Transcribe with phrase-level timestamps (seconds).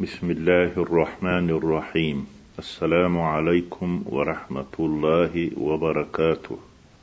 [0.00, 2.26] بسم الله الرحمن الرحيم
[2.58, 6.58] السلام عليكم ورحمة الله وبركاته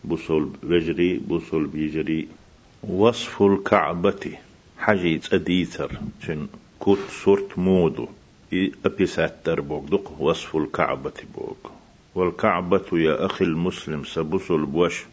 [0.05, 2.27] بصل بجري بصل بيجري
[2.83, 4.37] وصف الكعبة
[4.77, 5.91] حجيت أديثر
[6.27, 6.47] شن
[6.79, 8.07] كوت صورت مودو
[8.85, 11.71] أبيسات دربوك دق وصف الكعبة بوك
[12.15, 15.05] والكعبة يا أخي المسلم سبصل بوش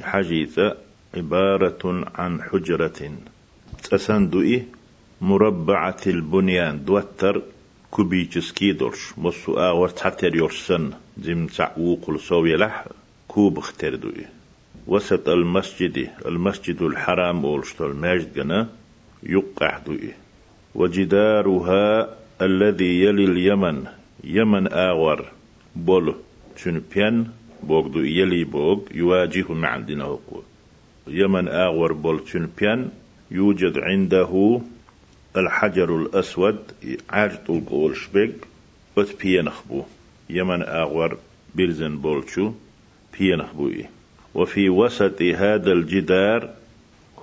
[0.00, 0.56] حجيت
[1.14, 3.10] عبارة عن حجرة
[3.90, 4.64] تسندئي
[5.20, 7.42] مربعة البنيان دوتر
[7.90, 9.18] كوبيتش كيدورش.
[9.18, 10.90] مصو آور تحتر يورسن.
[11.18, 12.86] زم تعوق سوي لح
[13.28, 14.26] كوب اختر دوئي.
[14.86, 18.68] وسط المسجد المسجد الحرام أولشتو الماجد جنا
[19.22, 20.12] يقع دوئي.
[20.74, 23.86] وجدارها الذي يلي اليمن.
[24.24, 25.24] يمن آور
[25.76, 26.14] بول
[26.56, 27.26] شنو بيان
[27.62, 30.18] بوغ دو يلي بوغ يواجه مع عندنا
[31.08, 32.88] يمن آور بول شنو بيان
[33.30, 34.60] يوجد عنده
[35.36, 36.58] الحجر الأسود
[37.10, 38.34] عاج طول شبك
[38.96, 39.82] وت بينخبو
[40.30, 41.18] يمن آور
[41.54, 42.52] بيرزن بولشو
[43.18, 43.70] بينخبو
[44.34, 46.50] وفي وسط هذا الجدار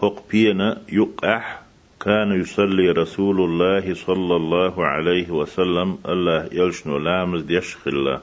[0.03, 1.61] هق بينا يقح
[1.99, 8.21] كان يصلي رسول الله صلى الله عليه وسلم الله يلشنو لامز ديشخ الله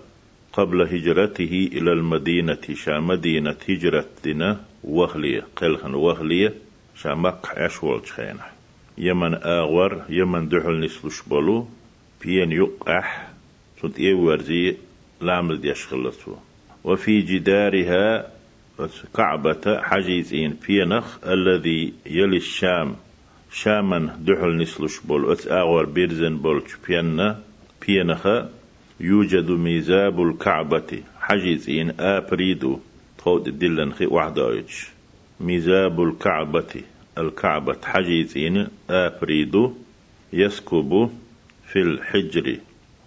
[0.53, 6.55] قبل هجرته إلى المدينة شا مدينة هجرتنا وهلية قلخن وهلية
[6.97, 8.53] شا مقع أشوال خينه.
[8.98, 11.69] يمن آغور يمن دحل نسلش بلو
[12.25, 13.28] بين يقح
[13.83, 14.77] سنت إيه ورزي
[15.20, 16.34] لامل ديشخلتو
[16.84, 18.31] وفي جدارها
[19.17, 22.97] كعبة حجيزين بينخ الذي يلي الشام
[23.53, 27.41] شاما دحل نسلش بول أت آغور بيرزن بول بينا
[27.86, 28.27] بينخ
[29.01, 32.79] يوجد ميزاب الكعبة حجيزين آبريدو.
[33.25, 34.70] تود دلن خي وحدايج.
[35.41, 36.83] ميزاب الكعبة.
[37.19, 39.73] الكعبة حجيزين آبريدو
[40.33, 41.11] يسكب
[41.69, 42.59] في الحجر.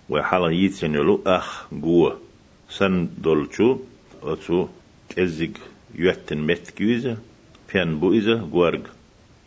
[0.09, 2.11] وحالا يتسنلو أخ جوا
[2.69, 3.77] سن دولشو
[4.23, 4.67] أتو
[5.09, 5.57] كزيج
[5.95, 7.17] يوتن متكيزة
[7.73, 8.81] بيان بويزة جوارج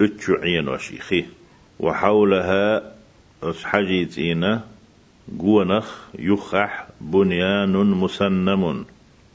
[0.00, 1.24] أتشو عين وشيخي.
[1.80, 2.94] وحولها
[3.62, 4.60] حجيزين
[5.28, 8.84] جونخ يخح بنيان مسنم.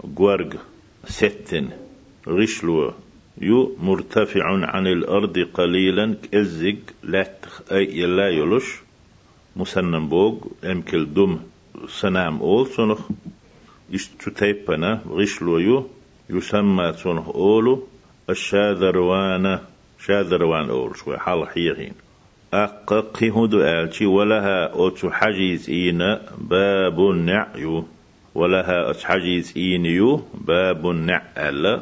[0.03, 0.53] جوارج
[1.07, 1.69] ستن.
[2.27, 2.93] غشلو
[3.41, 6.15] يو مرتفع عن الأرض قليلا
[7.03, 8.65] لاتخ أي يلا يلش
[9.55, 11.39] مسنن بوغ امكل دم
[11.87, 12.99] سنام أول سنخ
[13.89, 15.87] يشتو تيبنا غشلو يو
[16.29, 17.87] يسمى سنخ أولو
[18.29, 19.59] الشاذروان
[20.05, 21.93] شاذروان أول شوي حال حيغين
[22.53, 27.85] أققي هدو آلتي ولها حجيز إينا باب نعيو
[28.35, 31.81] ولها أوتو حجيز إينيو باب نعال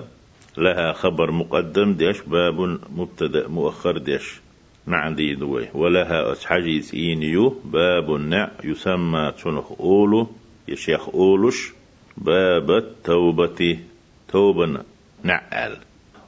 [0.58, 4.41] لها خبر مقدم ديش باب مبتدأ مؤخر ديش.
[4.88, 5.68] نعدي دوي.
[5.74, 10.28] ولها حجيز إينيو باب النع يسمى تنخ أولو
[10.68, 11.74] يشيخ أولوش
[12.18, 13.80] باب التوبة
[14.28, 14.84] توبة
[15.24, 15.78] نعال.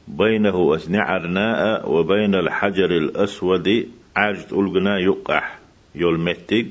[0.08, 5.60] بينه أسنعرناء وبين الحجر الأسود عاجت ألقنا يقح
[5.96, 6.66] يلمتق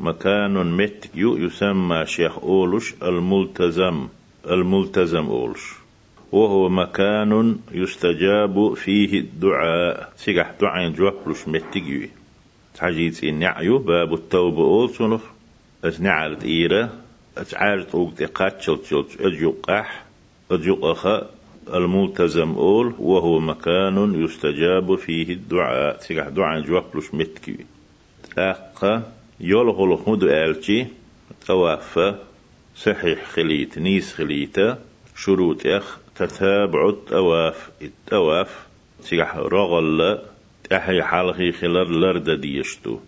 [0.00, 4.08] مكان متك يسمى شيخ أولوش الملتزم
[4.50, 5.85] الملتزم أولوش.
[6.32, 10.12] وهو مكان يستجاب فيه الدعاء.
[10.16, 12.10] سيقح دعاء جوحلش متجيوي
[12.74, 13.78] تحجيت النعيو.
[13.78, 15.20] باب التوبة أول سنخ
[15.84, 16.92] أسنعرت إيرة
[17.38, 20.04] أتعارت أوقت قاتشل تشلت أجيقح
[20.50, 21.06] أجيقخ
[21.74, 22.94] الملتزم أول.
[22.98, 26.00] وهو مكان يستجاب فيه الدعاء.
[26.00, 27.66] سيقح دعاء جوحلش متجيوي
[28.38, 30.86] أقا يولغل خدو آلتي
[31.46, 32.14] توافى
[32.76, 33.78] صحيح خليت.
[33.78, 34.76] نيس خليته
[35.16, 35.98] شروط أخ.
[36.18, 38.66] تتابع التواف التواف
[39.00, 40.18] سيح رغل
[40.70, 42.98] تحي حلقي خلال لرد ديشتو.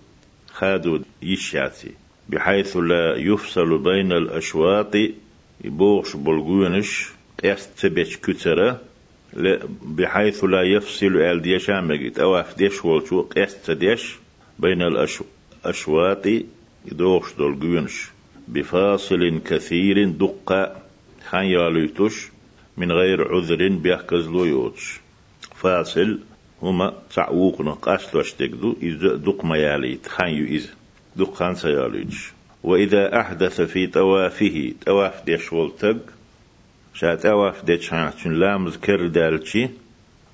[0.52, 1.90] خادو يشاتي.
[2.28, 4.94] بحيث لا يفصل بين الأشواط
[5.64, 7.08] يبوغش بلغونش
[7.80, 8.80] تبش كترة
[9.82, 14.16] بحيث لا يفصل أل ديش عمجت أواف ديش والشو قست ديش
[14.58, 16.26] بين الأشواط
[16.92, 18.08] يدوغش دولغونش
[18.48, 20.76] بفاصل كثير دقة
[21.28, 22.28] خان يالوتش
[22.78, 25.00] من غير عذر بيحكز لو يوتش.
[25.54, 26.18] فاصل
[26.62, 30.08] هما تعوقنا قاسلوش تقدو إذا دق ما ياليت.
[30.08, 30.66] خان يؤذ
[31.16, 32.32] دق خان سياليتش.
[32.62, 35.98] وإذا أحدث في توافه تواف ديش ولتق
[36.94, 39.68] شا تواف ديش هاتشن لامز كر دالشي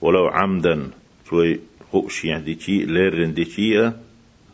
[0.01, 0.91] ولو عمدا
[1.31, 1.61] توي
[1.93, 2.45] خوش يعني
[3.33, 3.85] ديشي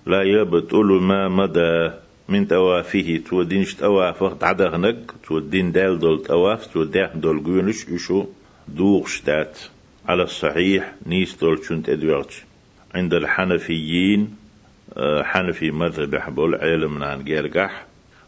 [0.06, 1.90] لا يبطل ما مدى.
[2.30, 7.88] من توافه تو دينش توافه تعدغنك تو دين دال دول تواف تو داخ دول جونش
[7.88, 8.26] يشو
[8.68, 9.58] دوغشتات
[10.08, 12.32] على الصحيح نيس دول شنت ادوارج
[12.94, 14.36] عند الحنفيين
[14.96, 17.86] آه، حنفي مذهب حبول علم نان جرجح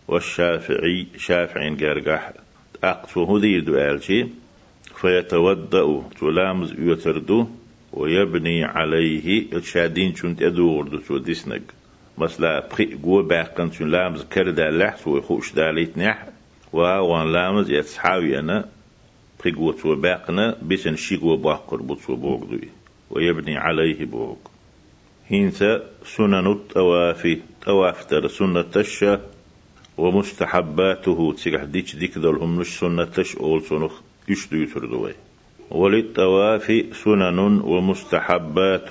[0.08, 2.32] والشافعي شافعي جرجح
[2.84, 4.26] أقصه ذي دؤالشي
[5.00, 7.46] فيتودأ تلامز يتردو
[7.93, 11.62] ويبني عليه الشادين شنت أدور دو شو ديسنق
[12.18, 16.26] مثلا بخي قوة باقن شن لامز كردا لحس ويخوش داليت نح
[16.72, 18.68] وان لامز يتسحاوي أنا
[19.40, 22.68] بخي قوة شو باقنا بيسن شي قوة باقر بوتشو بوغدوي
[23.10, 24.36] ويبني عليه بوغ
[25.28, 25.82] هينسا
[26.16, 29.20] سنن التوافي تواف تر سنة تشا
[29.98, 33.92] ومستحباته تسيح ديش ديك دولهم نش سنة تش أول سنخ
[34.28, 35.14] يشدو يتردوي
[35.70, 38.88] وللطواف سنن ومستحبات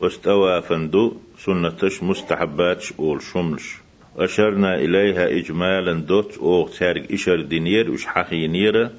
[0.00, 3.76] واستوافندو سنتش مستحبات أول شملش.
[4.16, 8.90] أشرنا إليها إجمالا دوت أو تارك إشر دينير وش حقينير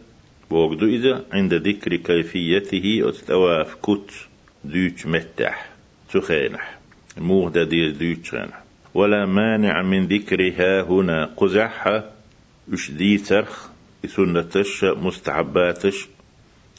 [0.49, 4.11] بوغدو إذا عند ذكر كيفيته أتواف كت
[4.63, 5.69] دوش متح
[6.13, 6.77] تخينح.
[7.17, 8.35] موغدا دير دوش
[8.93, 12.11] ولا مانع من ذكرها هنا قزحها
[12.73, 13.67] وش دي ترخ
[14.07, 16.07] سنتش مستحباتش.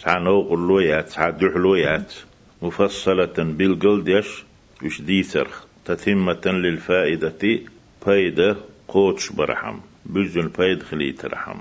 [0.03, 2.15] تعنو قلويات تعدحلويات
[2.62, 4.44] مفصلة بالقلدش
[4.85, 7.59] وش دي ترخ تتمة للفائدة
[8.00, 8.56] فايدة
[8.88, 11.59] قوتش برحم بجن فايد خلي ترحم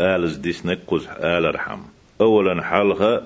[0.00, 1.80] آلز ديس نقز آل رحم.
[2.20, 3.22] أولا حالها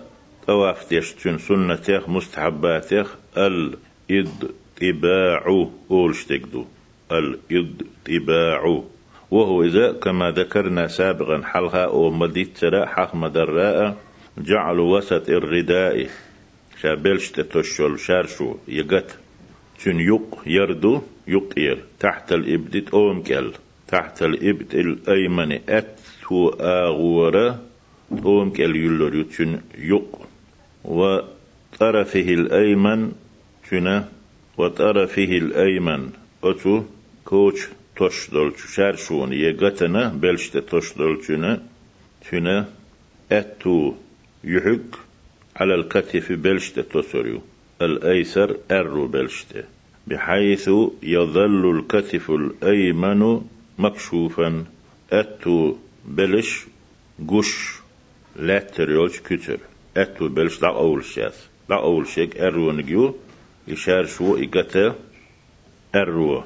[0.47, 3.17] طواف تيشتن سنة مستحباتيخ
[4.11, 6.65] الإدباع أولش تقدو
[7.13, 8.83] الإدباع
[9.31, 13.97] وهو إذا كما ذكرنا سابقا حلها أو مديت ترى حق مدراء
[14.39, 16.09] جعلوا وسط الرداء.
[16.83, 19.19] شابلش تتشل شارشو يقت.
[19.85, 23.53] تن يق يردو يقير تحت الإبدت أومكل
[23.89, 27.63] تحت الإبت الأيمن أت تو آغورة
[28.13, 30.29] أومكل يلور تن يق.
[30.85, 33.13] وطرفه الأيمن
[33.71, 34.09] تنا
[34.59, 36.11] وطرفه الأيمن.
[36.45, 36.83] أتو
[37.25, 41.63] كوش توش دولچ شارشون يغتنا بلشت توش دولچنا
[42.31, 42.69] تنا
[43.33, 43.95] أتو
[44.45, 45.08] يحق.
[45.57, 47.41] على الكتف بلشت توسريو
[47.83, 49.65] الأيسر أرو بلشت
[50.07, 50.71] بحيث
[51.03, 53.41] يظل الكتف الأيمن
[53.79, 54.65] مكشوفا.
[55.13, 56.67] أتو بلش
[57.29, 57.53] قش
[58.37, 59.59] لا تريوش كتر.
[59.97, 61.31] أتو بلش لا أول شيء
[61.71, 63.15] لا أول شيء أرو نجيو
[63.69, 64.95] يشار شو إيقتا
[65.95, 66.43] أرو.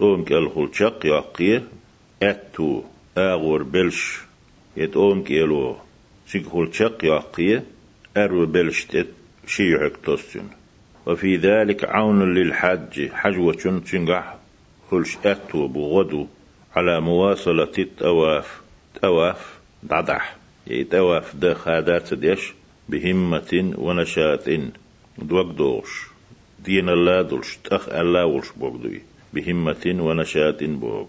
[0.00, 1.62] أوم كالخل شق يقي
[2.22, 2.82] أتو
[3.18, 4.18] أغور بلش.
[4.76, 5.76] يت أوم كيلو
[6.26, 7.62] شيخول شق يقي
[8.24, 9.06] أرو بلش تت
[9.46, 10.46] شيعك توستن
[11.06, 14.36] وفي ذلك عون للحج حجوة تنجح
[14.90, 16.26] خلش أتو بغدو
[16.76, 18.60] على مواصلة التواف
[19.02, 20.36] تواف دعدح
[20.66, 22.52] يتواف ده خادات ديش
[22.88, 24.48] بهمة ونشاط
[25.18, 26.06] دوك دوش.
[26.64, 29.00] دين الله دولش تخ الله ولش بوغدوي
[29.32, 31.06] بهمة ونشاط بوغ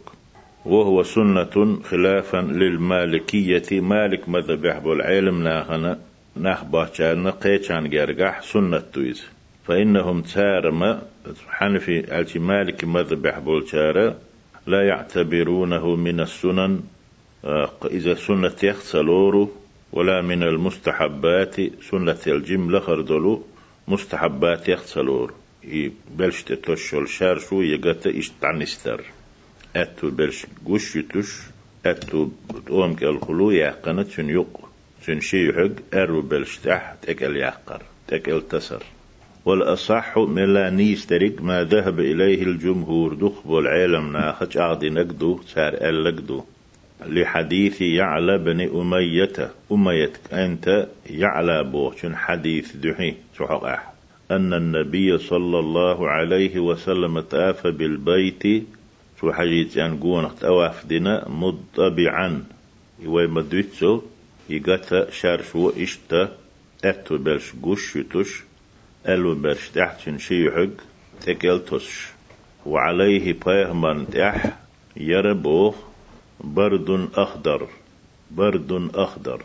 [0.66, 6.00] وهو سنة خلافا للمالكية مالك مذبح بالعلم ناخنا
[6.40, 9.24] ناخ باچان قيچان جرجح سنة تويز
[9.68, 11.02] فإنهم تارما
[11.50, 14.16] حنفي التي مالك مذبح بالشارة
[14.68, 16.82] لا يعتبرونه من السنن
[17.92, 19.50] إذا سنة يخسلور
[19.94, 21.56] ولا من المستحبات
[21.92, 23.44] سنة الجملة خردلو
[23.88, 25.34] مستحبات يخسلور
[26.18, 29.02] بلش تتوشل شارشو يغتا اشتعنستر
[29.76, 31.40] اتو بلش قش يتوش
[31.86, 32.30] اتو
[32.66, 34.69] تقوم كالخلو يحقنا تن يق
[35.06, 38.84] تن شي حق أرو بلش تحت تكل يحقر تكل تسر.
[39.46, 46.44] والأصح من لا نيسترق ما ذهب إليه الجمهور دخب العالم ناخج أعضي نقدو سار ألقدو
[47.06, 53.94] لحديث يعلى بن أمية أمية أنت يعلى بوشن حديث دحي سحق
[54.32, 58.44] أن النبي صلى الله عليه وسلم تاف بالبيت
[59.24, 62.44] حجيت أن قون تواف دنا مضطبعا.
[63.04, 63.28] يوي
[64.50, 66.38] يقتا شارشو إشتا
[66.86, 68.44] أتو بلش قش يتوش
[69.08, 70.76] ألو بلش تحت شيحق
[71.22, 72.08] تكلتوش
[72.66, 74.58] وعليه بيهمن تح
[74.98, 75.76] يربوخ
[76.44, 77.68] برد أخضر
[78.32, 79.42] برد أخضر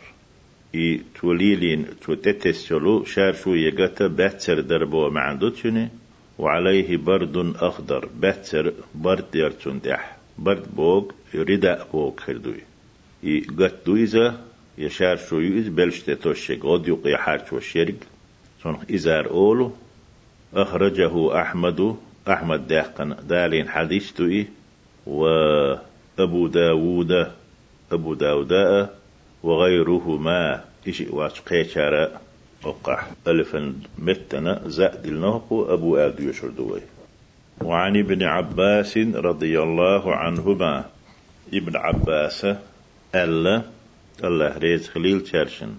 [0.75, 5.89] i توليلين تتسلو شارشو يغتا باتسر دربو معندوتشني
[6.39, 11.03] وعليه برد أخضر باتسر برد يرتون دح برد بوغ
[11.35, 12.61] رداء بوغ خردوي
[13.23, 14.41] i قد دويزا
[14.77, 17.95] يشار شو يز بلشت توشيك غد يقي حارش وشيرك
[18.63, 19.71] صنخ إزار أولو.
[20.53, 21.95] أخرجه أحمد
[22.27, 24.47] أحمد داقن دالين حديث توي
[25.05, 27.31] وأبو داوود.
[27.91, 28.53] أبو داود
[29.43, 32.11] وغيرهما إشي واش قيشارة
[32.65, 36.81] أقع ألفا متنا زائد النهق أبو آدو يشردوي
[37.61, 40.85] وعن ابن عباس رضي الله عنهما.
[41.53, 42.45] ابن عباس.
[43.15, 43.61] ألا
[44.23, 45.73] الله ريز خليل شرشن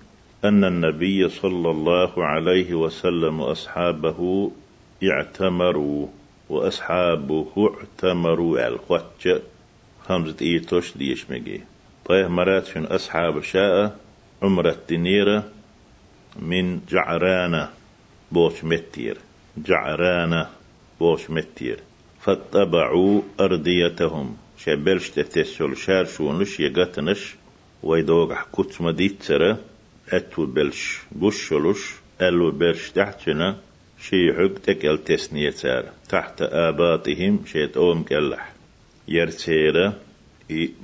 [0.45, 4.51] أن النبي صلى الله عليه وسلم وأصحابه
[5.05, 6.09] اعتمروا
[6.49, 9.29] وأصحابه اعتمروا القوتش
[10.09, 11.61] خمسة إيتوش ديش مجي
[12.05, 13.97] طيب مرات شن أصحاب شاء
[14.43, 15.45] عمرة دنيرة
[16.43, 17.69] من جعرانة
[18.33, 19.17] بوش متير.
[19.57, 20.47] جعرانة
[21.01, 21.79] بوش متير.
[22.21, 24.37] فاتبعوا أرضيتهم.
[24.59, 27.35] شبلش تتسل شار شونش يقتنش
[27.83, 29.31] ويدوغ حكوت مديت
[30.13, 33.57] أتو بلش بوشلوش ألو بلش تحتنا
[34.01, 38.53] شي حق تكال تسنية سار تحت آباتهم شيت أوم كالح
[39.09, 39.93] يرتيرا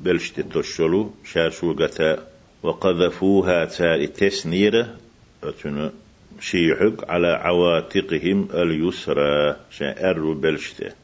[0.04, 2.26] بلش تتوشلو شاشو قتا
[2.62, 4.96] وقذفوها تار تسنيرة
[5.44, 5.92] أتنا
[6.40, 11.01] شيحق على عواتقهم اليسرى شعر بلشته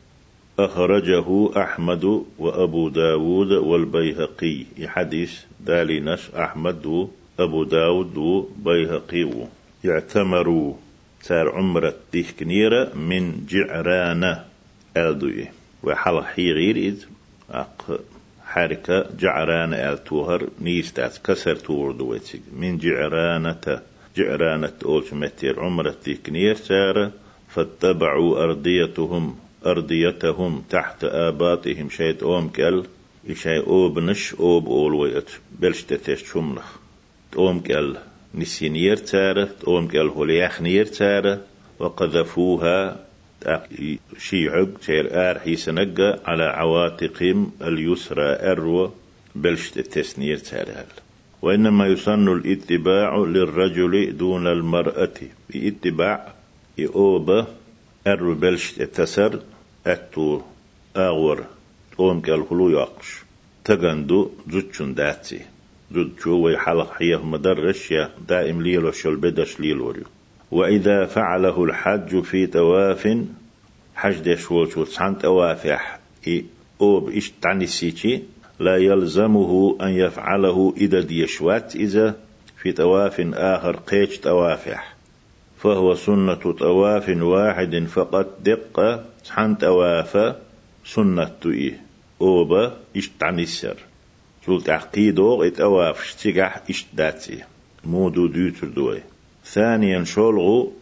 [0.58, 4.64] أخرجه أحمد وأبو داود والبيهقي.
[4.86, 9.46] حديث دالينش أحمد وأبو داود وبيهقي
[9.84, 10.74] يعتمروا
[11.24, 11.94] تار عمرة
[12.40, 14.44] كنيرة من جعرانة
[14.96, 15.48] ألدوي
[15.82, 17.04] وحل حيغير إذ
[17.50, 18.00] أق
[18.46, 21.92] حركة جعرانة ألتوهر نيستات كسر تور
[22.52, 23.80] من جعرانة
[24.16, 27.10] جعرانة أولش متير عمرة كنير تار
[27.48, 29.36] فاتبعوا أرضيتهم
[29.66, 31.88] أرضيتهم تحت آباتهم.
[31.90, 32.84] شيء أوم كأل
[33.30, 36.76] إشاي أوب نش أوب أول ويت بلش تتش شملخ
[37.36, 37.96] أوم كأل
[38.34, 41.40] نسينير تارة أوم كأل هولياخ نير تارة.
[41.78, 43.04] وقذفوها
[44.18, 48.90] شيعب تير آر حيسنقى على عواتقهم اليسرى أرو
[49.34, 50.86] بلش تتسنير تارة.
[51.42, 55.18] وإنما يسن الاتباع للرجل دون المرأة.
[55.50, 56.34] باتباع
[56.94, 57.46] إوبة
[58.12, 59.40] أرو بلش تسر
[59.86, 60.40] أتو
[60.96, 61.44] أغور
[62.00, 63.22] أوم كال هلو يقش
[63.64, 65.40] تغندو زوتشون داتي
[65.94, 69.94] زوتشو ويحلق حيه مدرش يا دائم ليلو شل بدش ليلو
[70.50, 73.08] وإذا فعله الحج في تواف
[73.94, 76.44] حج ديش ووشو تسعن توافح إي
[76.80, 78.22] أوب إش تعني سيتي
[78.60, 82.16] لا يلزمه أن يفعله إذا ديشوات إذا
[82.62, 84.97] في تواف آخر قيش توافح
[85.58, 88.26] فهو سنة طواف واحد فقط.
[88.44, 90.40] دقة حن توافا
[90.84, 91.80] سنة إيه
[92.20, 93.76] أوبا إشتعني السر.
[94.46, 97.44] شول تعقيدو إتواف اشتقح إشتداتي.
[97.84, 99.02] مودو ديوتر دوي.
[99.44, 100.72] ثانيا شولغو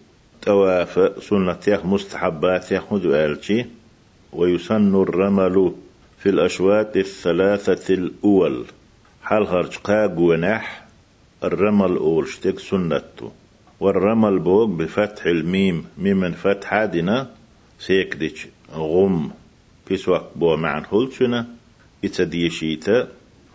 [0.43, 3.67] تواف سنة مستحبات يخ مدوالتي.
[4.33, 5.73] ويسن الرمل
[6.19, 8.65] في الأشواط الثلاثة الأول.
[9.23, 10.87] حال خرج قاق ونح
[11.45, 13.33] الرمل أول شتك سنته
[13.81, 17.31] والرمل بوق بفتح الميم ممن فتح دينا
[17.79, 19.31] سيكدش غم
[19.89, 21.47] بيسوك بو معن هلتنا
[22.05, 23.09] إتديشيتا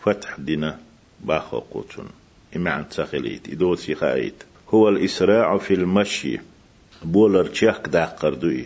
[0.04, 0.80] فتح دينا
[1.24, 2.06] باخو قوتن
[2.56, 4.44] إمعن تخليت إدو سيخايت.
[4.70, 6.40] هو الإسراع في المشي
[7.04, 8.66] بولر تشيخ داقر دوي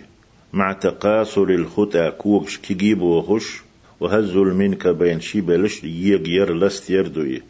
[0.54, 3.62] مع تقاصر الخطى كوكش كيجيبو وخش
[4.00, 7.42] وهزل منك بين شيبلش يغير لست يردوي.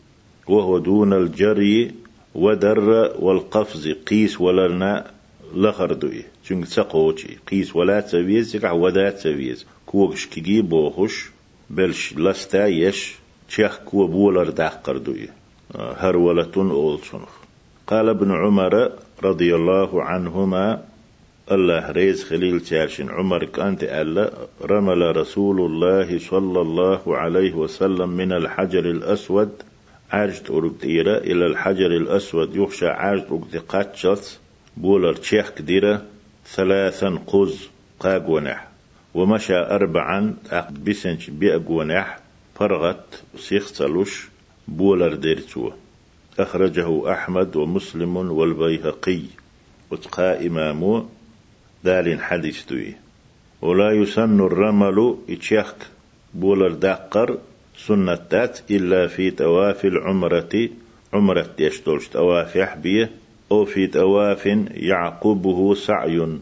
[0.48, 1.92] وهو دون الجري
[2.36, 5.12] ودر والقفز قيس ولرنا
[5.56, 9.66] لخردوي چونك تقوشي قيس ولا تسويز يقع ودا تسويز.
[9.86, 11.30] كوكش كيجي بوخش
[11.70, 13.16] بلش لستا يش
[13.50, 15.30] تشيخ كو بولر داقردوي
[15.76, 17.30] هر ولتون أولسنخ
[17.88, 18.92] قال ابن عمر
[19.24, 20.84] رضي الله عنهما
[21.52, 28.32] الله ريز خليل تاشن عمر كانت ألا رمل رسول الله صلى الله عليه وسلم من
[28.32, 29.52] الحجر الأسود
[30.12, 34.40] عاجت أرقديرة إلى الحجر الأسود يخشى عاجت أرقدي قاتشلت
[34.78, 36.06] بولر تشيخ كديرة
[36.46, 37.70] ثلاثا قز
[38.00, 38.68] قاق ونح
[39.14, 40.36] ومشى أربعا
[40.86, 42.20] بسنش بيأق ونح
[42.56, 44.28] فرغت سيختلوش
[44.68, 45.72] بولر ديرتو
[46.40, 49.22] أخرجه أحمد ومسلم والبيهقي.
[49.92, 51.06] وتقى إمامو
[51.84, 52.96] دال حديث دوي
[53.62, 55.74] ولا يسن الرمل إتشيخ
[56.34, 57.38] بولر داقر.
[57.78, 60.70] سنتات إلا في تواف العمرة
[61.14, 63.12] عمرة يشتولش تواف يحبيه
[63.52, 66.40] أو في تواف يعقبه سعي.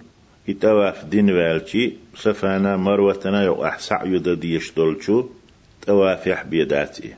[0.48, 5.26] يتواف دين والشي سفانا مروتنا يقع سعي ددي يشتولشو
[5.82, 7.14] تواف يحبيه داتي.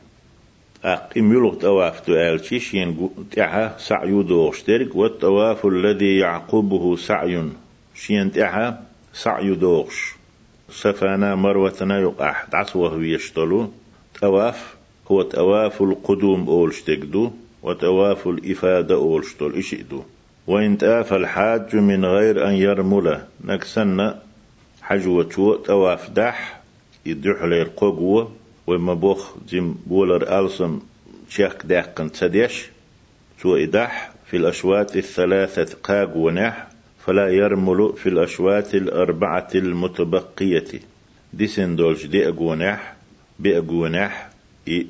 [0.84, 7.43] أقيم يلغ تواف تؤالشي شين تعها سعي دوغشترك والتواف الذي يعقبه سعي.
[7.95, 10.15] شين تعها سعي دوغش.
[10.69, 13.72] سفانا مروتنا يقع تعصوه يشتلو
[14.22, 14.75] تواف
[15.12, 17.31] هو تواف القدوم أولشتكدو
[17.63, 20.03] وتواف الإفادة أولشتول إشئدو
[20.48, 24.13] وإن تاف الحاج من غير أن يرمل نكسن
[24.81, 26.62] حجوة تواف دح
[27.05, 28.31] يدح لير قوة
[28.67, 30.79] وما بوخ جيم بولر ألسم
[31.29, 32.69] شيخ داقن تديش
[33.41, 36.67] تو إدح في الأشواط الثلاثة قاق ونح
[37.05, 40.65] فلا يرمل في الأشواط الأربعة المتبقية.
[41.34, 42.95] ديسن دولش دي أقونح
[43.39, 44.30] بأقونح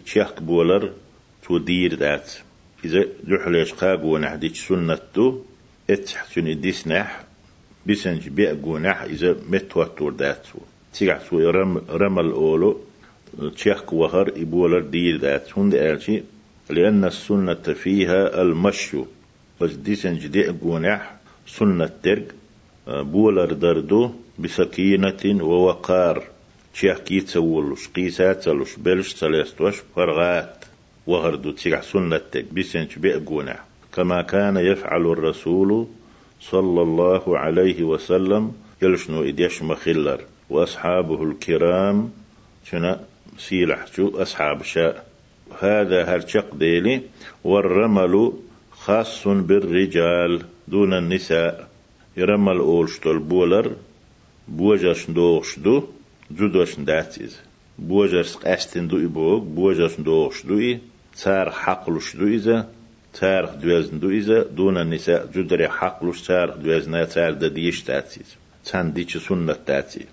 [0.05, 0.91] شيخ بولر
[1.43, 2.31] تو دير دات
[2.85, 5.41] إذا دحليش قاق ونح ديش سنتو
[5.89, 7.23] اتحسن ديسنح
[7.87, 10.59] بسنج بأقونح إذا متوتر داتو
[10.93, 12.77] تيغع سو رم رمل أولو
[13.55, 16.23] تشيخ وهر إبولر دير دات هند آلشي
[16.69, 19.03] لأن السنة فيها المشي
[19.61, 21.15] بس ديسن جدي أقونح
[21.47, 22.35] سنة ترك
[22.87, 26.34] بولر دردو بسكينة ووقار.
[26.75, 30.65] تشيخ كي تسولوش قيسات تسولوش بلش تلستوش فرغات.
[31.07, 33.59] وهردو تيغع سنة ترك بسن جدي أقونح
[33.93, 35.87] كما كان يفعل الرسول
[36.41, 42.11] صلى الله عليه وسلم يلشنو إديش مخلر وأصحابه الكرام
[42.65, 42.99] شنا
[43.37, 45.05] سيلح شو أصحاب شاء.
[45.59, 47.01] هذا هرشق ديلي
[47.43, 48.33] والرمل
[48.71, 51.67] خاص بالرجال دون النساء.
[52.17, 53.71] يرمل أولشتول بولر
[54.47, 55.83] بوجش دوغشدو
[56.31, 57.39] جدوش داتيز
[57.79, 60.79] بوجش قاستن دو إبوغ بوجش دوغشدو إي
[61.23, 62.67] تار حقلش دو إذا
[63.13, 69.17] تار دوزن دو إذا دون النساء جدري حقلش تار دوزن تار دديش داتيز تان ديش
[69.17, 70.07] سنة داتيز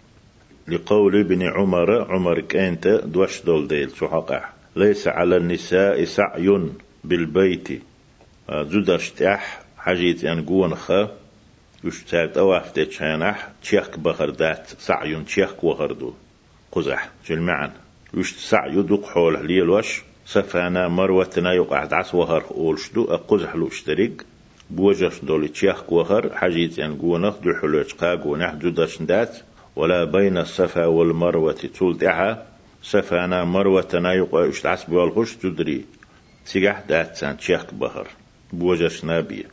[0.69, 4.45] لقول ابن عمر عمر كانت دوش دول ديل سحقع
[4.77, 6.61] ليس على النساء سعي
[7.05, 7.83] بالبيت
[8.51, 11.11] زدرش تح حاجيت يعني قوان خا
[11.85, 16.13] يشتاق أواف تشانح تشيخ بخر دات سعي تشيخ وغردو
[16.73, 17.71] قزح جل
[18.15, 24.13] يشت سعي دوق حول ليلوش سفانا مروتنا يقع دعس وهر أولشدو أقزح لو اشتريق
[24.71, 29.37] بوجش دول تشيخ وهر حاجيت يعني قوانخ دو حلوش قاق ونح جدرش دات
[29.77, 32.47] ولا بين الصفا والمروة تولدعها
[32.83, 35.85] صفانا مروة نايق اشتعس بوالغش تدري
[36.45, 38.07] سيقح دات سان شيخ بهر
[38.53, 39.47] بوجش نابي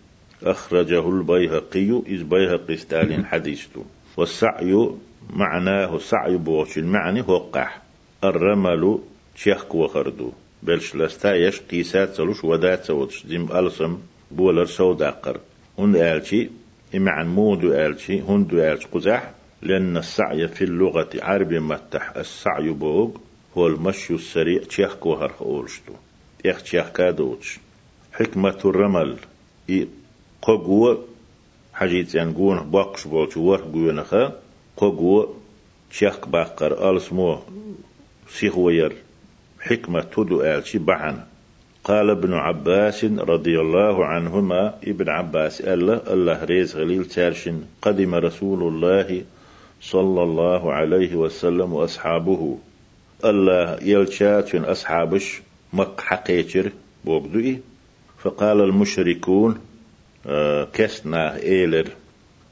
[0.44, 3.86] أخرجه البيهقي إذ بيهقي ستالين حديثته.
[4.18, 4.90] والسعي
[5.34, 7.82] معناه سعي بوش المعني هو قح
[8.24, 9.00] الرمل
[9.36, 10.32] شيخ وخردو.
[10.64, 13.26] بلش لستايش قيسات سلوش ودات سوتش.
[13.28, 13.98] زم ألسم
[14.32, 15.40] بولر سوداقر
[15.80, 16.50] هند آلشي
[16.96, 19.32] إمعن مودو آلشي هندو آلش قزح.
[19.62, 22.14] لأن السعي في اللغة عربي متح.
[22.18, 23.10] السعي بوغ
[23.58, 25.94] هو المشي السريع تشيخ كوهر أولشتو
[26.44, 27.60] تيخ تشيخ كادوتش.
[28.14, 29.16] حكمة الرمل.
[29.70, 29.88] إي
[30.42, 31.06] قوة
[31.74, 34.34] حاجيت ينقون باقش بولش ور قوينخا
[34.78, 35.34] قوة
[35.92, 37.40] تشيخ باقر ألسمو
[38.30, 38.96] سيخوير
[39.60, 41.24] حكمة تدو آلشي بعن
[41.84, 48.64] قال ابن عباس رضي الله عنهما ابن عباس الله الله ريز غليل تارشن قدم رسول
[48.64, 49.24] الله
[49.82, 52.58] صلى الله عليه وسلم وأصحابه
[53.26, 55.42] الله يلشاتن أصحابش
[55.74, 56.72] مك حقيتر
[57.06, 57.60] بوغدوئي
[58.20, 59.60] فقال المشركون
[60.74, 61.90] كسنا إيلر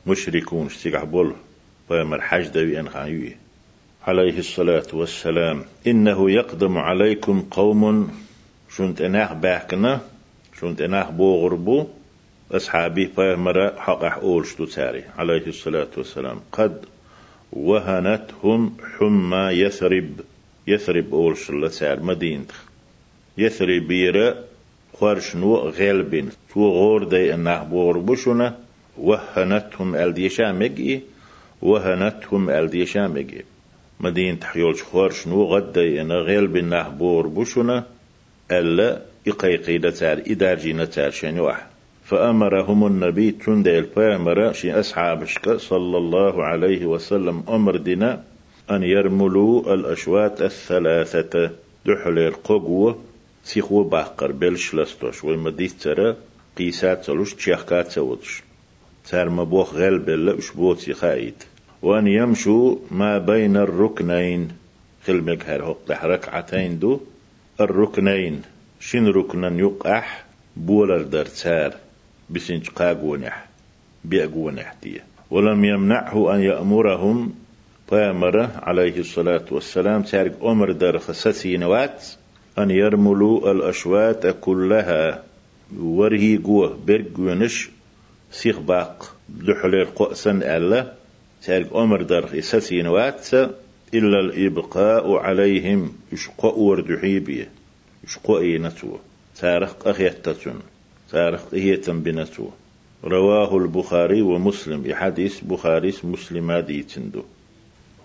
[0.08, 1.36] مشركون استيقع بول
[1.90, 3.36] ويمر حج دوي أنخايوي
[4.08, 5.66] عليه الصلاة والسلام.
[5.88, 8.12] إنه يقدم عليكم قوم
[8.76, 10.02] شنت أناخ باكنا
[10.62, 11.88] شنت أناخ بوغربو
[12.52, 15.04] أصحابي فيمر حقح أول شتو تاري.
[15.18, 16.40] عليه الصلاة والسلام.
[16.52, 16.86] قد
[17.52, 20.10] وهنتهم حمى يثرب
[20.68, 22.46] يثرب أول شلة سار مدينة.
[23.38, 23.92] يثرب
[25.02, 28.56] بيرا خرشنو غلبين تو غور دي انه بور بشنا
[28.98, 31.02] وهنتهم الديشامجي
[31.62, 33.46] وهنتهم الديشامجي
[34.00, 37.84] مدينة حيولش خرشنو غدي ان غلبين نه بور بشنا
[38.52, 41.68] ألا إقيقي دتار إدارجي نتار شنوح
[42.06, 48.24] فأمرهم النبي تند البامر شي أصحابشك صلى الله عليه وسلم أمر دنا
[48.72, 51.52] أن يرملوا الأشواط الثلاثة.
[51.86, 52.98] دحل القوة
[53.48, 56.16] سيخو باقر بلش لستوش ومديت ترى
[56.58, 58.44] قيسات سلوش تشيخكات سوتش
[59.10, 61.44] تار مبوخ غلب اللي أشبوتي خايد
[61.82, 64.48] وأن يمشوا ما بين الركنين
[65.06, 67.00] خلمك هر ركعتين دو
[67.62, 68.42] الركنين
[68.80, 70.26] شن ركنا يقح
[70.58, 71.74] بولر در تار
[72.30, 73.46] بسنج قاقونح
[74.06, 77.34] بيقونح دي ولم يمنعه أن يأمرهم
[77.92, 82.06] بامر عليه الصلاة والسلام تارك أمر در خسسينوات
[82.60, 85.24] أن يرملوا الأشوات كلها.
[85.80, 87.70] ورهي قوة برقونش
[88.32, 90.94] سيخ باق دحلير قؤسن ألا.
[91.44, 93.34] تارك أمر در خسسينوات
[93.94, 97.50] إلا الإبقاء عليهم يشقوا وردحيبية
[98.08, 98.98] يشقوا إينتو
[99.40, 100.60] تارخ أخيتتون.
[101.12, 102.52] تاريخ هي تنبنته
[103.04, 104.94] رواه البخاري ومسلم.
[104.94, 107.24] حديث بخاري مسلم دي تندو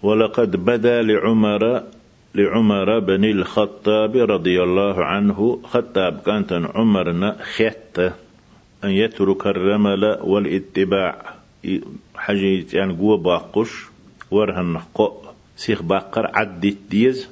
[0.02, 1.82] ولقد بدا لعمر
[2.34, 5.60] لعمر بن الخطاب رضي الله عنه.
[5.64, 7.98] خطاب كانت عمرنا خيت
[8.84, 11.34] أن يترك الرمل والاتباع.
[12.16, 13.70] حاجة يعني قوة باقش
[14.30, 15.12] ورهن قو
[15.56, 17.28] سيخ باقر عدت ديز.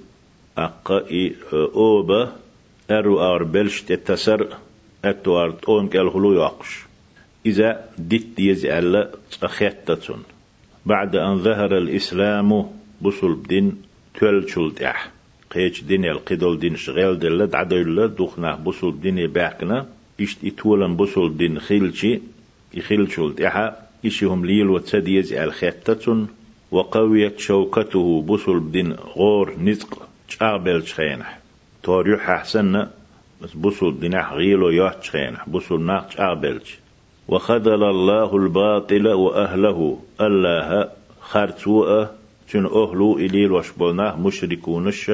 [0.59, 1.05] أقا
[1.53, 2.33] أوبا.
[2.91, 4.49] أرو أور بلش تتسر
[5.05, 6.85] أتوار تون كالهلو يقش
[7.47, 9.11] إذا ديت ديز ألا
[9.43, 10.23] أخيتتون
[10.87, 12.71] بعد أن ظهر الإسلام
[13.03, 13.83] بصل بدين
[14.15, 15.11] تول أح
[15.51, 19.87] قيش دين القدول دين شغال دلة دعدل دخنا بصل دين باقنا
[20.21, 22.21] إشت إتولن بصل دين خيلشي
[22.75, 26.29] يخيل أحا إشهم ليل وتسديز الخيتتون
[26.71, 31.39] وقويت شوكته بصل بدين غور نزق شابل شخينح
[31.83, 32.87] توريح أحسن
[33.55, 36.79] بصل دينح غيلو يوح شخينح بصل ناق شابلش
[37.29, 40.89] وخذل الله الباطل وأهله الله
[41.21, 42.20] خرتوء
[42.51, 45.11] تن أهلو إليل وشبلنا مشركونش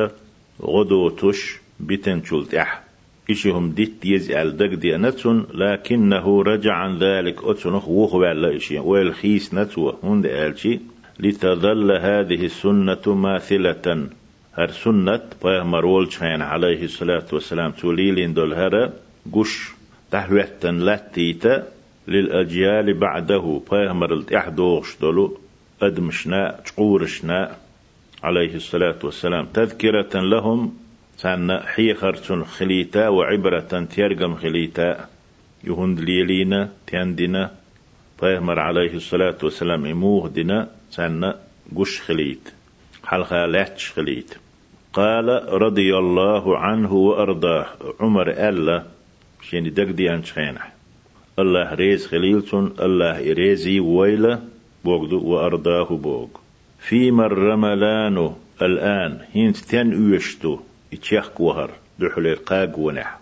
[0.62, 2.83] غدوتش بتن شلتح
[3.31, 9.55] إشهم ديت يزعل دق دي نتن لكنه رجع عن ذلك أتنخ وخو على إشي والخيس
[9.55, 10.81] نتوه هند آلشي
[11.20, 14.09] لتظل هذه السنة ماثلة.
[14.55, 18.92] هر سنة بيغمر ولشين عليه الصلاة والسلام توليلين دول هرا
[19.33, 19.70] قش
[20.11, 21.66] تحويتن لاتيتا
[22.09, 25.38] للأجيال بعده بيغمر التحدوغش دولو
[25.82, 27.56] أدمشنا تقورشنا
[28.22, 29.46] عليه الصلاة والسلام.
[29.54, 30.76] تذكرة لهم
[31.16, 35.08] سنة حيخر خليتا وعبرة تيرقم خليتا.
[35.64, 37.50] يهند ليلينا تيندنا
[38.22, 41.34] بيغمر عليه الصلاة والسلام إموه دنا سنة
[41.76, 42.52] قش خليت
[43.04, 44.34] حلقة لاتش خليت.
[44.92, 45.28] قال
[45.62, 47.66] رضي الله عنه وأرضاه
[48.00, 48.82] عمر ألا
[49.42, 50.72] شيني دق دي أنشخينح
[51.38, 54.42] الله ريز خليلتون الله إريزي ويلة
[54.87, 56.29] بوغدو وأرضاه بوغ.
[56.88, 58.16] فيما الرملان
[58.62, 60.59] الآن هينت تن أيشتو
[60.92, 61.70] اتشاخ وهر
[62.01, 63.18] دحل قاق ونح.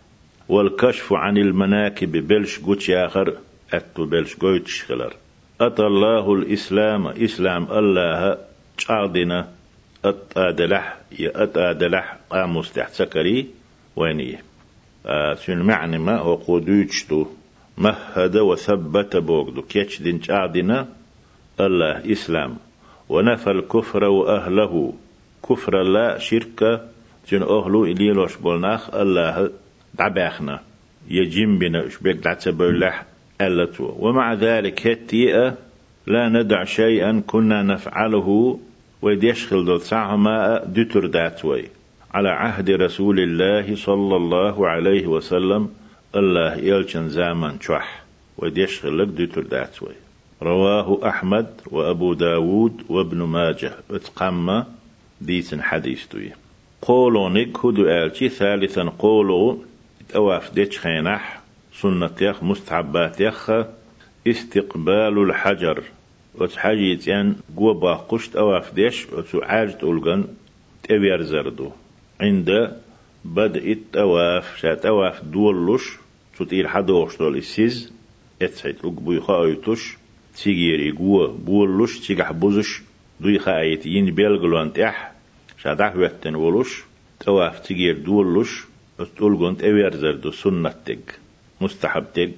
[0.48, 3.29] والكشف عن المناكب بلش قوتش آخر
[3.72, 5.12] أتو بلش قوتش خلر
[5.61, 8.38] أتى الله الإسلام إسلام الله
[8.87, 9.48] تعدنا
[10.05, 13.46] أتآدلح يا أتآدلح قاموس تحت سكري
[13.96, 14.38] ويني.
[15.07, 17.27] آه سن معنى ما هو قدوشتو
[17.79, 19.62] مهد وثبت بوغدو.
[19.62, 20.88] كيتش دين تعدنا
[21.60, 22.56] الله إسلام
[23.08, 24.92] ونفى الكفر وأهله.
[25.48, 26.80] كفر لا شركة
[27.28, 28.94] جن أهلو إليلوش بولناخ.
[28.94, 29.50] الله
[29.94, 30.60] دعباخنا
[31.08, 33.04] يجيم بنا شبيك دعتبولح
[33.40, 33.94] ألتو.
[33.98, 35.56] ومع ذلك هتيئة
[36.06, 38.60] لا ندع شيئا كنا نفعله.
[39.02, 41.64] ويديشخل دول ساعة دتر داتوي.
[42.14, 45.68] على عهد رسول الله صلى الله عليه وسلم
[46.16, 48.02] الله يلشن زامن شح
[48.38, 50.03] ويديشخل لك دتر داتوي.
[50.42, 53.73] رواه أحمد وأبو داود وابن ماجه.
[53.90, 54.64] اتقام
[55.20, 56.33] ديسن حديث توي
[56.83, 59.57] قولوا نك هدو آلتي ثالثا قولوا
[60.16, 61.40] أواف ديتش خينح.
[61.81, 63.51] سنة يخ مستحبات يخ.
[64.27, 65.83] استقبال الحجر.
[66.35, 69.07] وتحاجيت يعني قوة باقشت أواف ديش.
[69.12, 70.25] وتعاجت أولغن
[70.83, 71.70] تبير زردو.
[72.20, 72.77] عند
[73.25, 74.57] بدء التواف.
[74.57, 75.83] شات أواف دولش
[76.38, 77.92] تطير حدوش دول السيز
[78.42, 79.97] اتسعيد أقبوي خايتوش
[80.42, 82.83] تيجيري قوة بولش تيجح بوزش
[83.20, 85.12] دوي خايت ين بيلغلوان تح
[85.62, 86.83] شادح وقتن ولش
[87.20, 88.64] تواف تيجير دولش
[89.01, 90.99] أستولغن تبير زردو سنة تج
[91.61, 92.33] مستحب تج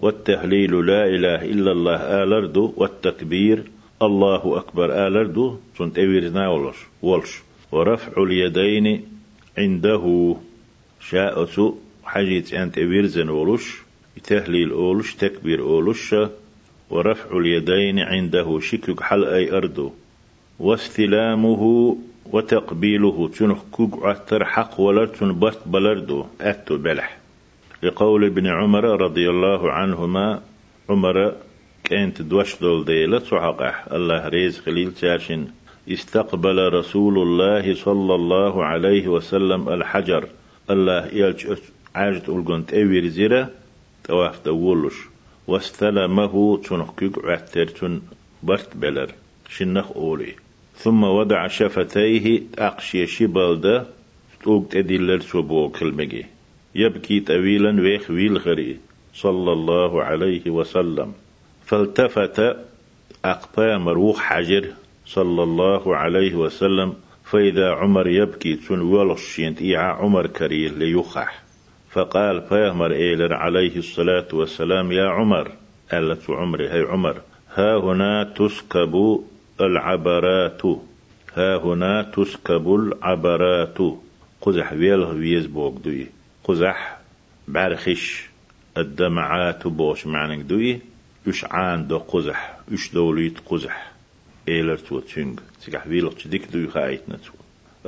[0.00, 3.64] والتهليل لا إله إلا الله آلردو والتكبير
[4.02, 7.32] الله أكبر آلردو سنت أويرنا ولش ولش
[7.72, 9.02] ورفع اليدين
[9.58, 10.36] عنده
[11.10, 13.74] شاءت حاجة أنت أويرزن ولش
[14.24, 16.14] تهليل أولش تكبير أولش
[16.94, 19.92] ورفع اليدين عنده شكك حل أي أردو
[20.60, 21.96] واستلامه
[22.32, 27.18] وتقبيله تنخ كوك أتر حق ولر بست بلردو أتو بلح.
[27.82, 30.40] لقول ابن عمر رضي الله عنهما
[30.88, 31.32] عمر
[31.84, 35.46] كانت دوش دول ديلة صحقح الله ريز خليل تاشن.
[35.88, 40.28] استقبل رسول الله صلى الله عليه وسلم الحجر.
[40.70, 41.46] الله يلج
[41.94, 43.50] عاجت ألقنت أوير زيرة
[44.04, 45.13] تواف دولش
[45.46, 48.00] واستلمه تنحكك عتر تن
[48.42, 49.10] برت بلر.
[49.48, 50.34] شنخ أولي.
[50.76, 53.86] ثم وضع شفتيه أقشي شبالده
[54.42, 56.26] توقت أدلل سبو كلمجي.
[56.74, 58.76] يبكي طويلا ويخ ويل غري.
[59.14, 61.12] صلى الله عليه وسلم.
[61.66, 62.56] فالتفت
[63.24, 64.66] أقطى مروح حجر.
[65.06, 66.94] صلى الله عليه وسلم.
[67.24, 71.43] فإذا عمر يبكي تن ولش إيعا عمر كريه ليخح
[71.94, 75.52] فقال فيهمر إيلر عليه الصلاة والسلام يا عمر.
[75.92, 77.20] ألت عمري هي عمر
[77.54, 79.24] ها هنا تسكب
[79.60, 80.62] العبرات
[81.34, 83.78] ها هنا تسكب العبرات.
[84.40, 86.06] قزح ويله ويز بوك دوي.
[86.44, 86.98] قزح
[87.48, 88.28] بعرخش
[88.78, 90.80] الدمعات بوش معنى دوي.
[91.44, 93.92] عان دو قزح يش دوليت قزح.
[94.48, 97.32] إيلر تو تشنج تسكح ويله تديك دوي خايتنا تو.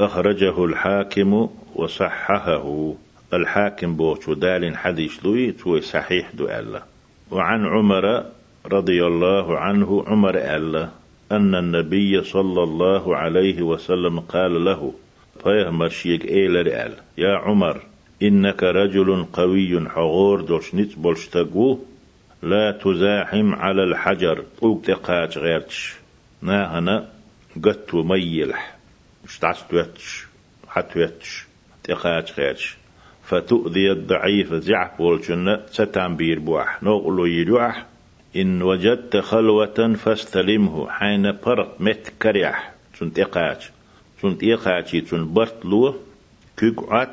[0.04, 2.94] أخرجه الحاكم وصححه.
[3.34, 6.82] الحاكم بوش ودال حديث لوي تو صحيح دو ألا.
[7.30, 8.24] وعن عمر
[8.66, 10.88] رضي الله عنه عمر ألا
[11.32, 14.92] أن النبي صلى الله عليه وسلم قال له
[15.42, 17.82] فيهمر شيك إيلر أل يا عمر
[18.22, 21.78] إنك رجل قوي حغور دوش نتبولش تقو
[22.42, 25.94] لا تزاحم على الحجر طوق تقاج غيرتش
[26.42, 27.08] ناهنا
[27.64, 28.76] قد ميلح
[29.24, 30.26] مش تعستوتش
[30.68, 31.46] حتوتش
[31.84, 32.76] تقاج غيرتش.
[33.26, 37.86] فتؤذي الضعيف زعف والجنة ستنبير بواح نقول يجوح
[38.36, 42.72] إن وجدت خلوة فاستلمه حين برت مت كريح.
[43.00, 43.70] تنت إقاج
[44.22, 45.94] تنت إقاجي تنت برت لو
[46.56, 47.08] كيقعد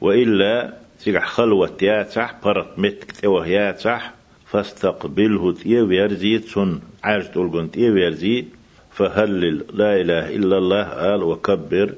[0.00, 4.14] وإلا سيح خلوة ياتح برت مت كتوه ياتح.
[4.46, 8.44] فاستقبله تيويرزي تن عاج تلقن تيويرزي
[8.90, 11.94] فهلل لا إله إلا الله قال وكبر.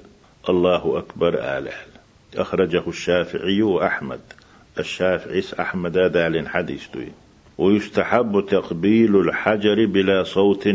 [0.49, 1.94] الله أكبر آله
[2.37, 4.21] أخرجه الشافعي وأحمد.
[4.79, 7.09] الشافعي أحمد دال حديث دوي
[7.59, 10.69] ويستحب تقبيل الحجر بلا صوت.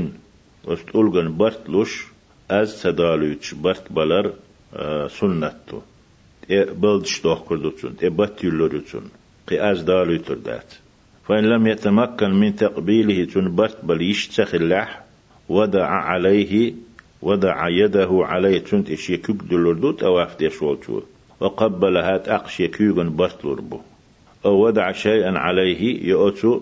[0.65, 2.07] وستقولغن برتلوش
[2.51, 4.33] أز سدالوش برت بلر
[4.73, 5.81] آه سنتو
[6.49, 9.09] e بلدش دوخ كردوتون بات يلوريتون
[9.47, 10.73] قي أز دالو دات.
[11.29, 15.03] فإن لم يتمكن من تقبيله تن برت بل يشتخ اللح
[15.49, 16.73] ودع عليه
[17.21, 21.01] ودع يده عليه تنت إشي كوك دلوردوت أو أفتيش والتو
[21.39, 23.79] وقبل هات أقشي كيوغن برتلوربو
[24.45, 26.61] أو ودع شيئا عليه يؤتو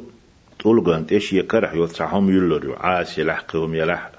[0.59, 4.11] طولغان تيش يكرح يوتسعهم يلوريو عاس يلحقهم يلح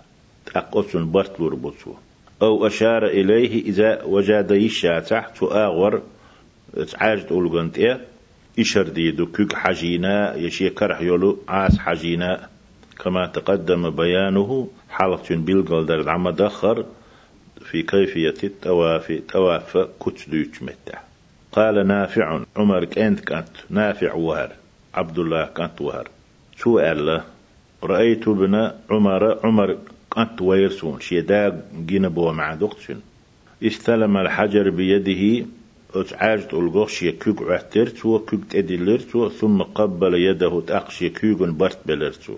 [0.95, 1.95] برتلور بوتو
[2.43, 6.03] أو أشار إليه إذا وجد يشاتح تؤاغر
[6.93, 8.01] تعاج طولغان تيه.
[8.59, 12.49] إشر ديدو كوك حجينا يشي كرح يولو عاس حجينا
[13.05, 16.85] كما تقدم بيانه حلقة بالقل در عما دخر
[17.65, 20.99] في كيفية التوافي تواف كتدوش متى
[21.53, 24.53] قال نافع عمر كأنت كانت نافع وهر
[24.95, 26.09] عبد الله كانت وهر.
[26.57, 27.23] شو قال
[27.83, 29.79] رأيت ابن عمر عمر
[30.15, 33.01] كانت ويرسون شيدا جينا بو مع دقشن
[33.63, 35.47] استلم الحجر بيده
[35.95, 42.13] اتعاج تلقوش يكوك عتر تو كوك تدلر تو ثم قبل يده تأقش يكوك برت بلر
[42.13, 42.35] تو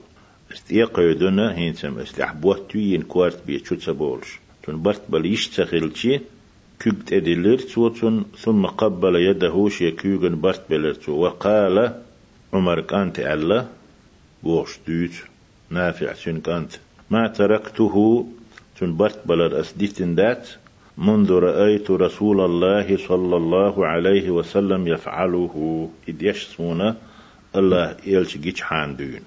[0.53, 4.39] استيقيدنا هينسم استحبوت تيين كوارت بيتشو تسبولش.
[4.63, 6.21] تون برت بل يشتغلشي
[6.83, 7.91] كوك تدلر تو
[8.39, 12.03] ثم قبل يده شيكوك برت بلر تو وقال
[12.53, 13.69] عمر كانت الله
[14.43, 15.15] بوش دوت
[15.71, 16.73] نافع سن كانت.
[17.11, 18.27] ما تركته
[18.81, 20.49] تن برت بلد أسديتن دات
[20.99, 25.89] منذ رأيت رسول الله صلى الله عليه وسلم يفعله.
[26.09, 26.97] إذ يشسونا
[27.57, 29.21] الله يلش جيش حاندون.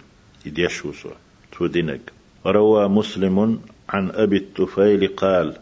[0.46, 1.10] إذ يشوسو
[1.52, 2.12] تودينك
[2.46, 3.60] روى مسلم
[3.94, 5.54] عن أبي الطفيل قال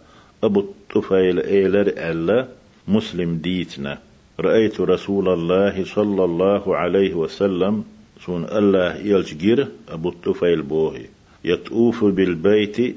[0.43, 2.47] أبو الطفيل إيلر ألا
[2.87, 3.99] مسلم ديتنا.
[4.39, 7.83] رأيت رسول الله صلى الله عليه وسلم
[8.25, 11.05] سون الله يلجير أبو الطفيل بوهي.
[11.43, 12.95] يطوف بالبيت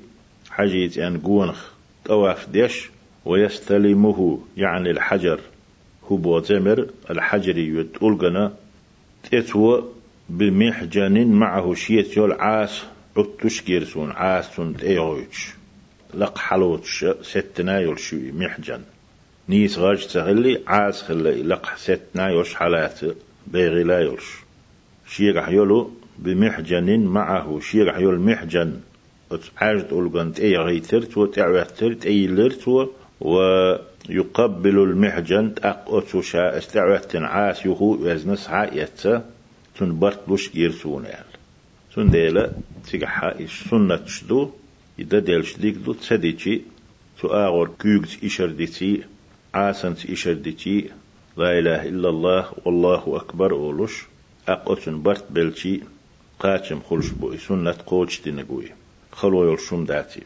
[0.51, 1.71] حجيت أن قونخ
[2.05, 2.91] طواف ديش
[3.25, 5.41] ويستلمه يعني الحجر.
[6.09, 8.53] هو بوزمر الحجر يتولغنا
[9.31, 9.83] تتو
[10.29, 12.85] بمحجن معه شيت يول عاس.
[13.17, 15.55] عطش جيرسون عاس سون ايغوش
[16.15, 18.83] لق حلوتش ستنا يول شوي محجن
[19.49, 23.01] نيس غاج تغلي عاس خلي لق ستنا يوش حالات
[23.47, 24.45] بيغي لا يولش.
[25.09, 28.81] شيرح يولو بمحجن معه شيرح يول محجن
[29.57, 38.49] عاجت أولغنت أي غيترت وتعوثرت أي لرت ويقبل المحجن أقوتو شاء استعوثت عاس يهو وزنس
[38.49, 39.25] عايتا
[39.79, 41.34] تنبرت لوش يرسون يعني
[41.95, 42.51] تن ديلا
[42.87, 44.51] تيجا إيش سنة شدو
[44.99, 46.63] إذا ديل شديك دو تسديتي
[47.21, 49.03] تو آغور كيوغز إشردتي
[49.55, 50.91] عاسنت إشردتي
[51.37, 54.07] لا إله إلا الله والله أكبر أولوش
[54.49, 55.81] أقوتن برت بلشي
[56.39, 58.69] قاتم خلش بوي سنة قوش دينقوي
[59.13, 60.23] خلو يلشم داتي.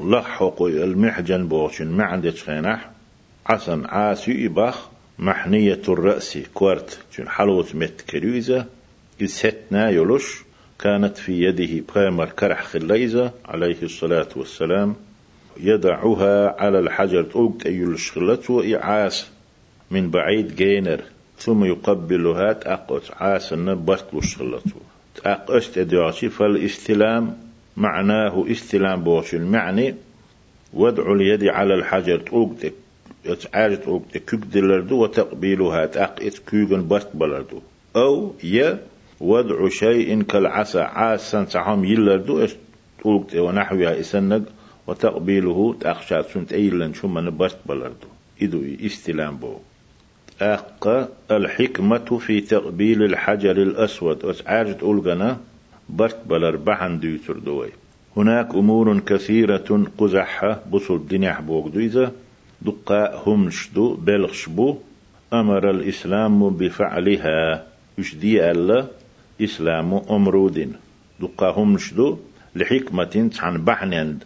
[0.00, 2.90] لحقو المحجن بوشن ما عندك خينح
[3.46, 8.66] عسن عاسي إباخ محنية الرأس كوارت جن حلوت مت كريزة
[9.22, 10.49] إستنا يلش
[10.80, 14.94] كانت في يده بغامر كرح خليزة عليه الصلاة والسلام
[15.60, 19.30] يدعها على الحجر توقت أيول الشغلت وإعاس
[19.90, 21.00] من بعيد جينر
[21.38, 24.80] ثم يقبلها تأقوت عاسن برتلوش خلطو
[25.14, 27.36] تأقوت أدعشي فالاستلام
[27.76, 29.94] معناه استلام بوش المعني.
[30.72, 32.72] وضع اليد على الحجر تؤقدك
[33.54, 37.60] عاجة تؤقدك كوك دلردو وتقبيلها تأقئت كوغن بست بلردو.
[37.96, 38.78] أو يا
[39.20, 40.80] وضع شيء كالعسى.
[40.80, 42.46] عاسا تعهم يلردو
[43.02, 44.42] تؤقد ونحوها إسنق
[44.86, 48.08] وتقبيله تأخشى سنت أيلن شو من بست بلردو.
[48.42, 49.54] إدو استلام بو.
[50.42, 54.24] أق الحكمة في تقبيل الحجر الأسود.
[54.24, 55.36] أسعارة أولغنا
[55.88, 57.68] برت بلر بحن ديوتر دوي
[58.16, 62.12] هناك أمور كثيرة قزحة بصل الدنيا بوغدو إذا
[62.62, 64.76] دقاء همشدو بلغشبو
[65.32, 67.66] أمر الإسلام بفعلها.
[67.98, 68.86] يشدي ألا؟
[69.40, 70.72] إسلام أمرود
[71.20, 72.18] دقاء همشدو
[72.56, 74.18] لحكمة عن بحن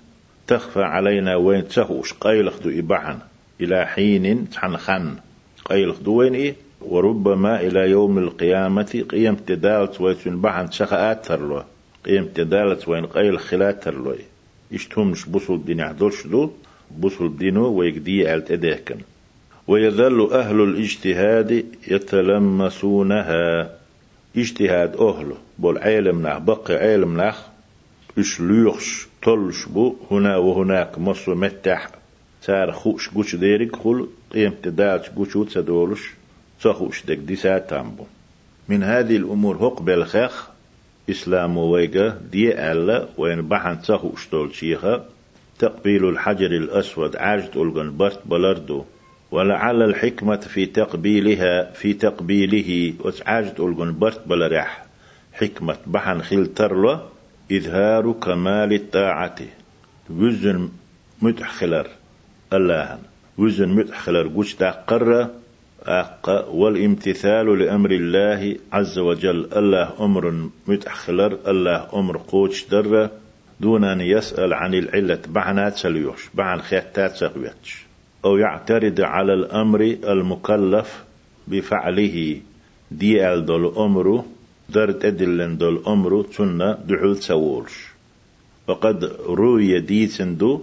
[0.46, 3.18] تخفى علينا وين تسهوش قيلخ دو إبحن
[3.60, 5.14] إلى حين عن خن.
[5.64, 11.62] قيل دوين إيه؟ وربما إلى يوم القيامة قيم تدالت ويتون بحن شخاءات ترلو
[12.06, 14.14] قيم تدالت وين قيل خلات ترلو
[14.72, 16.50] اشتهمش بصل الدين عدلش دو
[16.98, 18.96] بصل الدينو ويقدي ألت إديكن
[19.68, 23.70] ويظل أهل الاجتهاد يتلمسونها.
[24.36, 27.38] اجتهاد أهله بول علم نخ بقي علم نخ
[28.18, 31.88] إش ليخش طلش بو هنا وهناك مصر متح
[32.40, 36.10] سار خوش قوش ديرك خل قيم تدالش قوشوت سدولش
[36.60, 38.04] صخوش دك دي تامبو
[38.68, 40.54] من هذه الأمور هق بالخخ
[41.10, 45.04] إسلام ويجا دي ألا وين بحن صخوش دول شيخا.
[45.58, 48.84] تقبيل الحجر الأسود عاجت ألغن برت بلردو.
[49.34, 52.94] ولعل الحكمة في تقبيلها في تقبيله.
[53.00, 54.86] وعاجت ألغن برت بلرح
[55.32, 56.98] حكمة بحن خلترلو
[57.52, 59.36] إظهار كمال الطاعة.
[60.10, 60.68] وزن
[61.22, 61.86] متحخلر
[62.52, 62.98] الله
[63.38, 65.28] وزن متحخلر قوش تقر
[65.82, 69.48] أق والامتثال لأمر الله عز وجل.
[69.56, 73.10] الله أمر متأخلر الله أمر قوش در.
[73.60, 76.28] دون أن يسأل عن العلة بعنات سليوش.
[76.34, 77.93] بعن خياتات سغويتش.
[78.24, 81.04] أو يعترض على الأمر المكلف
[81.48, 82.40] بفعله.
[82.90, 84.24] دي دول أمره
[84.68, 87.94] درت أدلن دول أمره تنا دحول سوولش
[88.68, 90.62] وقد روي ديسندو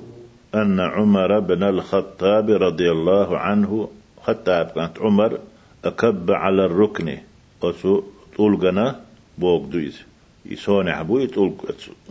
[0.55, 3.89] أن عمر بن الخطاب رضي الله عنه
[4.23, 5.39] خطاب كانت عمر
[5.85, 7.17] أكب على الركن.
[7.61, 8.03] وسو
[8.37, 8.99] طولقنا
[9.37, 10.01] بوك دويز.
[10.45, 11.53] يسون عبو يتقول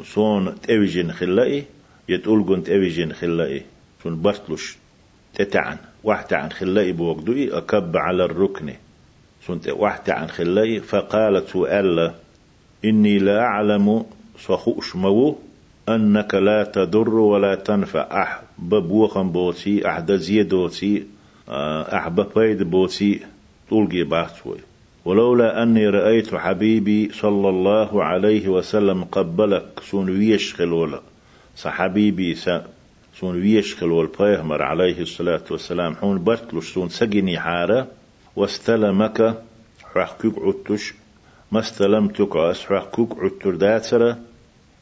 [0.05, 1.65] صون تأويجين خلائي
[2.09, 3.63] يتقول تأويجين خلائي.
[4.03, 4.77] سون برتلوش
[5.45, 5.77] تتعن.
[6.05, 8.73] واحد عن خلائي بوك دوي أكب على الركن.
[9.47, 12.13] سون واحد عن خلائي فقالت سؤال
[12.85, 14.05] إني لا أعلم
[14.39, 15.39] صخوش مو
[15.89, 18.23] أنك لا تضر ولا تنفع.
[18.23, 21.07] أح ببوخم بوتي أحد زيدوتي
[21.49, 23.21] آه، أحب بيد بوتي
[23.71, 24.59] طولقي باتوي
[25.05, 31.01] ولولا أني رأيت حبيبي صلى الله عليه وسلم قبلك سون ويش خلولا
[31.57, 32.35] صحبيبي
[33.15, 37.87] سون ويش خلول بيهمر عليه الصلاة والسلام حون برتلوش سون سجني حارة
[38.37, 39.43] واستلمك
[39.95, 40.95] حكوك عتش
[41.53, 44.19] ما استلمتك أسحكوك عتر داترة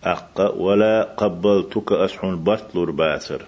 [0.05, 3.43] أق ولا قبلتك أسحن بطلر باسر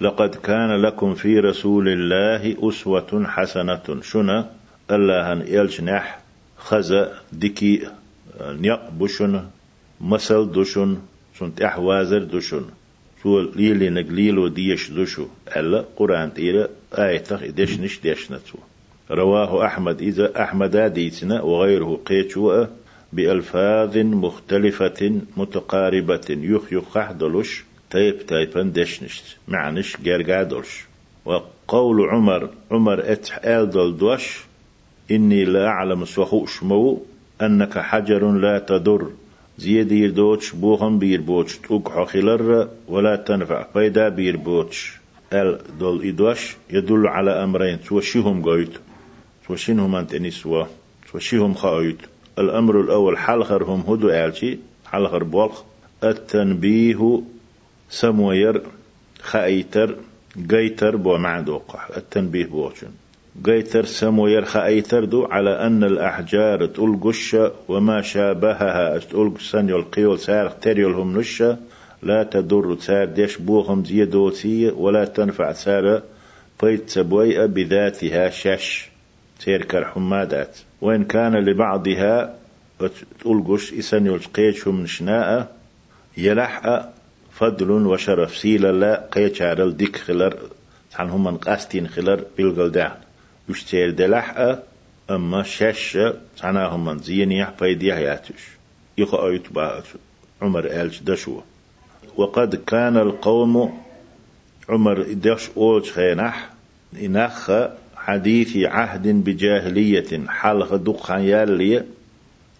[0.00, 3.82] لقد كان لكم في رسول الله أسوة حسنة.
[4.02, 4.50] شنا
[4.90, 6.18] الله أن يلجنح
[6.58, 7.88] خزأ دكي
[8.40, 9.44] نيقبشن
[10.00, 10.96] مسل دشن
[11.38, 12.64] سنت أحوازر دشن
[13.22, 17.24] سو ليلي نقليل وديش دشو ألا قرآن تيرا آية
[17.58, 18.58] دشنش دشنتو
[19.10, 22.66] رواه أحمد إذا أحمد ديتنا وغيره قيتشوأ
[23.12, 30.84] بألفاظ مختلفة متقاربة يخ يخ دلش تيب تيبن دشنشت معنش جرجادلش
[31.24, 34.40] وقول عمر عمر اتح آل دوش
[35.10, 37.02] إني لا أعلم سوخوش مو
[37.42, 39.10] أنك حجر لا تضر
[39.58, 43.66] زيد يردوش بوهم بيربوش تقع خلر ولا تنفع.
[43.74, 48.72] بيدا بيربوش ال دول إدوش يدل على أمرين توشيهم قويت
[49.48, 50.68] توشينهم أنت نسوة
[51.12, 51.98] توشيهم خايت
[52.38, 55.62] الأمر الأول حلخر هم هدو آلشي حلخر بولخ
[56.04, 57.22] التنبيه
[57.90, 58.62] سموير
[59.20, 59.96] خايتر
[60.50, 61.76] قيتر بو معدوق.
[61.96, 62.88] التنبيه بوشن
[63.44, 67.36] قيتر سموير خايتر دو على أن الأحجار تلقش
[67.68, 71.58] وما شابهها تلق سنيو القيول سار تريولهم نشا
[72.02, 76.02] لا تضر سار ديش بوهم زيدوتي ولا تنفع سار
[76.62, 78.88] بيت سبويئة بذاتها شش.
[79.40, 80.58] تيركر حمادات.
[80.80, 82.34] وإن كان لبعضها
[83.24, 85.56] تلقش إسن يلقيتهم نشناء
[86.16, 86.92] يلحق
[87.32, 90.36] فضل وشرف سيلا لا قيتشار الدك خلر.
[90.94, 92.92] عن هم من قاستين خلر بالقلدان
[93.52, 94.58] يشتير دلحق
[95.10, 95.98] أما شاش
[96.42, 98.42] عناهم من زين يحفيد يحياتش
[98.98, 99.46] يخو أيت
[100.42, 101.40] عمر آلش دشو
[102.16, 103.82] وقد كان القوم
[104.68, 106.50] عمر دش أولش خينح
[107.02, 107.50] إنخ
[107.96, 111.84] حديث عهد بجاهلية حلقة دقان يالي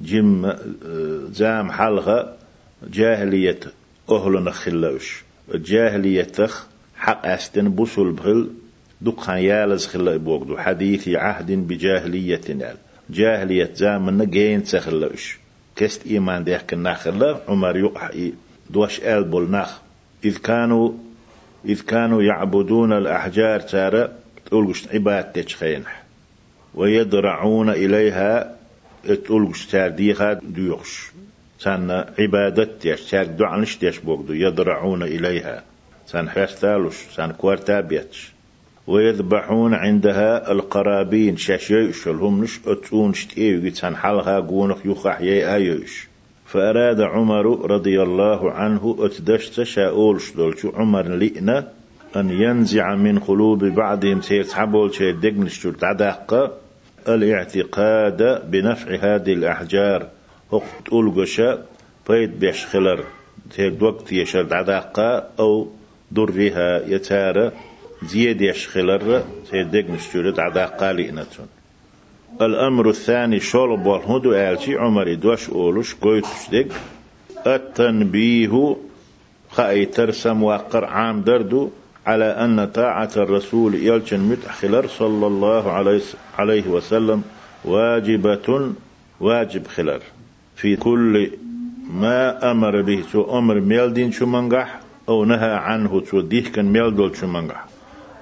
[0.00, 0.52] جم
[1.32, 2.36] زام حلقة
[2.90, 3.60] جاهلية
[4.10, 5.22] أهل نخلوش
[5.54, 6.66] الجاهلية تخ
[6.96, 8.50] حق أستن بوصل بغل
[9.02, 12.76] دقان يالز خلا بوغدو حديث عهد بجاهلية نال.
[13.10, 15.38] جاهلية زامن جين تخلوش
[15.76, 18.32] كست إيمان ديك النخلة عمر يقحي
[18.70, 19.78] دوش ألبول نخ
[20.24, 20.92] إذ كانوا
[21.64, 24.08] إذ كانوا يعبدون الأحجار تارا
[24.46, 26.02] تقولش عباد تشخينح.
[26.74, 28.56] ويدرعون إليها
[29.04, 31.10] تقولش تارديها ديوش
[31.58, 35.62] سان عبادت تيش تار دعنش تيش بوغدو يدرعون إليها.
[36.06, 38.32] سان حرتالوش سان كوارتابيتش.
[38.86, 41.36] ويذبحون عندها القرابين.
[41.36, 46.08] شاشي شلهم نش أتون شتئيو سان حلها قونخ يخح يي آيوش
[46.46, 51.68] فأراد عمر رضي الله عنه أتدشت شاول شدولش عمر لئنا
[52.16, 56.58] أن ينزع من قلوب بعضهم سير تحبول شيء دقنشتر تعدق
[57.08, 60.08] الاعتقاد بنفع هذه الأحجار.
[60.50, 61.62] وقت ألقشا
[62.08, 63.04] بيت بيش خلر
[63.50, 65.00] تيك وقت يشر تعدق
[65.40, 65.68] أو
[66.10, 67.52] درها يتارى
[68.04, 71.46] زيد يشخلر سير دقنشتر تعدق لئنتون
[72.42, 76.72] الأمر الثاني شول بول هدو آلشي عمر دوش أولوش قويتش ديك
[77.46, 78.76] التنبيه
[79.50, 81.70] خاي ترسم وقر عام دردو
[82.06, 85.72] على أن طاعة الرسول يلشن متخلر صلى الله
[86.38, 87.22] عليه وسلم
[87.64, 88.72] واجبة
[89.20, 90.02] واجب خلر.
[90.56, 91.30] في كل
[91.90, 97.16] ما أمر به سو أمر ميلدين شو منجح أو نهى عنه سو ديه كان ميلدول
[97.16, 97.71] شو منجح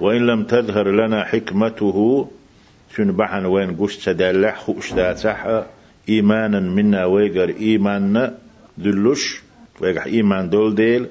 [0.00, 2.28] وإن لم تظهر لنا حكمته
[2.96, 5.46] شن بحن وين قش تدلح خوش صح
[6.08, 8.38] إيمانا منا ويقر إيماننا
[8.78, 9.42] دلوش
[9.80, 11.06] ويقح إيمان دول ديل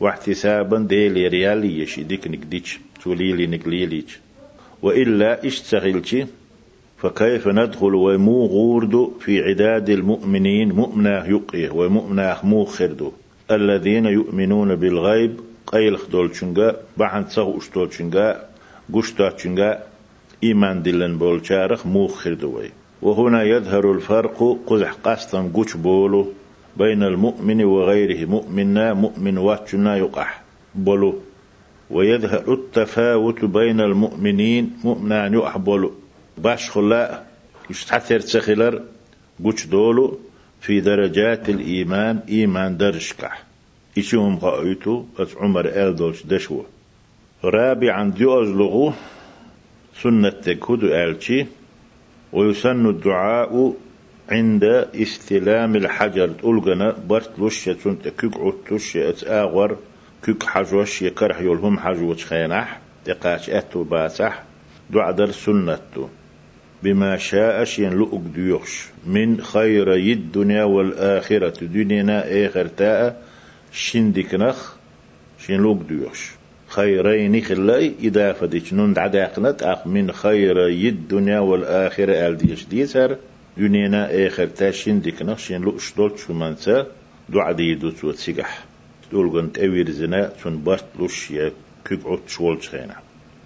[0.00, 4.18] واحتسابا ديل ريالي يشي ديك نكديش توليلي نكليليش
[4.82, 6.16] وإلا اشتغلش
[6.98, 13.12] فكيف ندخل ومو غورد في عداد المؤمنين مؤمناه يقيه ومؤمناه مو خردو
[13.50, 18.44] الذين يؤمنون بالغيب قيل خدول شنغا بحن تصغ اشتول شنغا
[18.92, 19.82] قشتا شنغا
[20.44, 22.70] إيمان دلن بول شارخ موخر دوي
[23.02, 26.32] وهنا يظهر الفرق قزح قاستم قوش بولو
[26.76, 30.42] بين المؤمن وغيره مؤمنا مؤمن واتشنا يقح
[30.74, 31.14] بولو
[31.90, 35.92] ويظهر التفاوت بين المؤمنين مؤمنا يقح بولو
[36.38, 37.26] باش خلاء
[37.70, 38.82] يستحثر تسخلر
[39.44, 40.18] قوش دولو
[40.60, 43.44] في درجات الإيمان إيمان درشكح
[43.96, 46.62] إيشهم قائتو أس عمر آل دولش دشو
[47.44, 48.92] رابعا ديوز لغو
[50.02, 51.46] سنة تكود آلشي
[52.32, 53.74] ويسن الدعاء
[54.28, 54.64] عند
[54.94, 56.28] استلام الحجر.
[56.28, 59.76] تلقنا برت لش سنت كيك عتش اتآغر
[60.22, 64.42] كيك حجوش يكرح يلهم حجوش خينح تقاش أتو باسح.
[64.90, 66.08] دعاء در سنته
[66.82, 68.86] بما شاء شين لؤك ديوخش.
[69.06, 73.22] من خير الدنيا والآخرة دنينا آخر تاء
[73.74, 74.74] شندك نخ
[75.38, 76.30] شين لؤك ديوخش
[76.68, 83.16] خيرين خلاي إضافة ديش نون عداقنت أخ من خير الدنيا والآخرة آل ديش ديسر
[83.56, 86.86] دنينا آخر تاشين ديك نخشين لؤش دولت شو منسا
[87.28, 88.64] دعا ديدو تو تسيقح
[89.10, 91.52] تقول قنت أوير زنا تون برت لوش يا
[91.84, 92.96] كيقعد شوال شخينا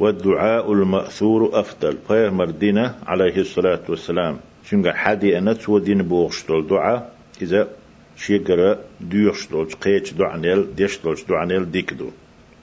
[0.00, 1.98] والدعاء المأثور أفضل.
[2.08, 4.36] فير مردنا عليه الصلاة والسلام.
[4.70, 7.12] شنقا حدي أنا تو دين بوغشتول دعاء
[7.42, 7.68] إذا
[8.18, 12.10] شيقرا ديوشتول قيتش دعنيل ديشتول دعنيل ديكدو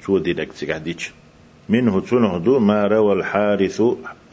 [0.06, 1.12] تو دينك تيكاديش
[1.70, 3.82] منه تنهدو ما روى الحارث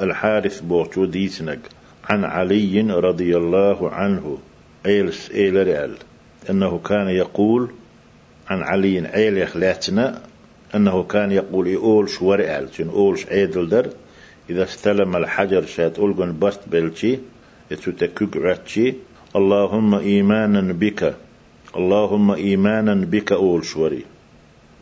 [0.00, 1.60] الحارث بوغتو ديسنك
[2.04, 4.38] عن علي رضي الله عنه.
[4.86, 5.96] ايلس ايل ريال
[6.50, 7.70] انه كان يقول
[8.48, 10.22] عن علي ايل يخلاتنا
[10.74, 13.86] انه كان يقول شو ريال شن اولش عيدل در.
[14.50, 17.18] اذا استلم الحجر شات اولغن برت بلشي
[17.70, 18.94] يتوتكوك راتشي
[19.36, 21.14] اللهم ايمانا بك
[21.76, 24.04] اللهم ايمانا بك اول شوري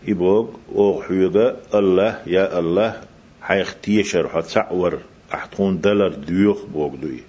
[0.09, 3.01] إبوغ أو حيوغا الله يا الله
[3.42, 4.98] حيخ تيشر حتسعور
[5.34, 7.20] أحتون دلر ديوخ بوغ دوي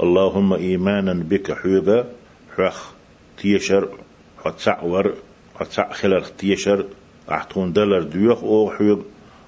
[0.00, 2.04] اللهم إيمانا بك حيوغا
[2.56, 2.92] حخ
[3.38, 3.88] تيشر
[4.44, 5.14] حتسعور
[5.60, 6.84] حتسع خلر تيشر
[7.30, 9.00] أحتون دلر ديوخ أو حيوغ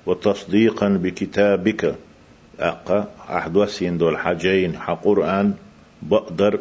[0.07, 1.95] وتصديقا بكتابك
[2.61, 5.55] أقا أحدوسين دول حاجين حقرآن
[6.03, 6.61] بقدر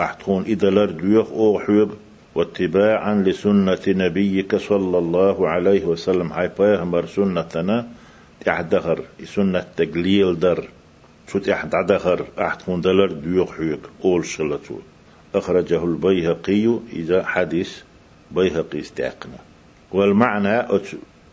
[0.00, 1.88] أحتون إدلر ديوخ أو حيوغ
[2.34, 6.32] واتباعا لسنة نبيك صلى الله عليه وسلم.
[6.32, 7.86] هاي بيغمبر سنتنا
[8.44, 10.64] تحدخر سنة تقليل در.
[11.32, 14.74] شو تحدخر أحد دلر ديوخ حيك أول شلتو
[15.34, 17.78] أخرجه البيهقي إذا حديث
[18.30, 19.38] بيهقي استعقنا
[19.92, 20.66] والمعنى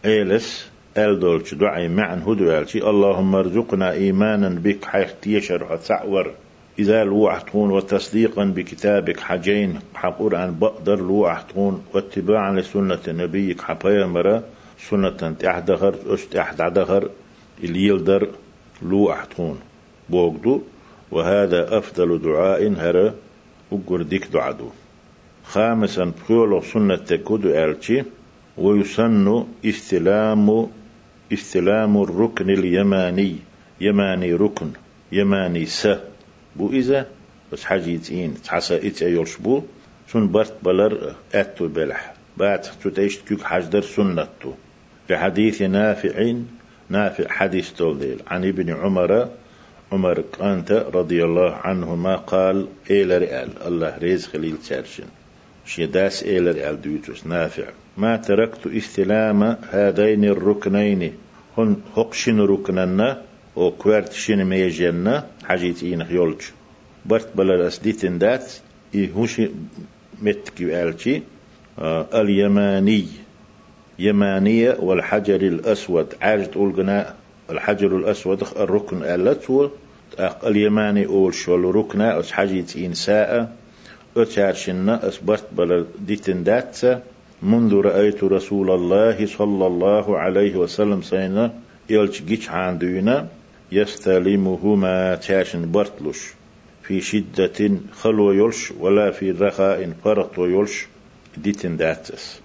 [0.05, 4.85] أيلس ال دولش دعي معن هدو اللهم ارزقنا إيمانا بك.
[4.85, 6.31] حيث يشر سعور
[6.79, 14.43] إذا لوحتون وتصديقا بكتابك حجين حقرآن بقدر لوحتون واتباعا لسنة نبيك حبيمرة
[14.89, 17.09] سنة تحدغر أشت أحدغر
[17.63, 18.27] اليلدر
[18.81, 19.59] لوحتون
[20.09, 20.61] بوغدو
[21.11, 23.13] وهذا أفضل دعاء هر
[23.71, 24.69] أقر ديك دعادو.
[25.45, 28.03] خامسا بخيولو سنة تكودو ألشي
[28.57, 30.67] ويسن استلام
[31.33, 33.35] استلام الركن اليماني
[33.81, 34.69] يماني ركن
[35.11, 35.87] يماني س.
[36.57, 37.05] بو إذا
[37.51, 39.61] بس حاجة يتين تحسا إت أيولش بو
[40.11, 42.13] سن برت بلر أتو بلح.
[42.37, 44.51] بعد تتعيش تكوك حجدر سنتو.
[45.11, 46.33] حديث نافع
[46.89, 49.29] نافع حديث تولديل عن ابن عمر
[49.91, 53.49] عمر كانت رضي الله عنهما قال إيل رئال.
[53.67, 55.09] الله ريز خليل تشارشن
[55.65, 57.27] شيداس إيل رئال دويتوس.
[57.27, 57.67] نافع.
[57.97, 61.13] ما تركت إستلام هذين الركنين.
[61.57, 63.21] هن هقشن ركننا.
[63.57, 66.41] أو كوارت شين ميجنا حاجيت إين يولج
[67.05, 68.53] برت بلا أسديتن دات
[68.95, 69.41] إيهوش
[70.21, 71.21] متكي آلتي
[71.79, 73.05] آه اليماني
[73.99, 77.13] يمانية والحجر الأسود عاجت أولقنا
[77.49, 79.69] الحجر الأسود الركن ألتو
[80.19, 83.55] اليماني أول شول ركنا أس حاجيت إن ساء
[84.17, 86.77] أتشارشنا أسبرت بلا ديتن دات
[87.43, 91.53] منذ رأيت رسول الله صلى الله عليه وسلم سينا
[91.89, 93.27] يلج جيش عندنا
[93.71, 96.33] يستلمهما تاشن برتلوش
[96.83, 100.87] في شدة خلو يلش ولا في رخاء فرط يلش
[101.37, 102.41] ديتن داتس.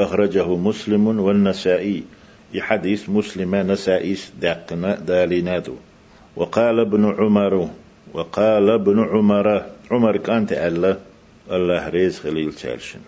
[0.00, 2.02] أخرجه مسلم والنسائي.
[2.54, 5.74] يحديث مسلم نسائيس داقنا دالينادو.
[6.36, 7.68] وقال ابن عمر
[8.14, 10.96] وقال ابن عمر عمر كانت الله
[11.50, 13.00] الله ريز خليل تالشن.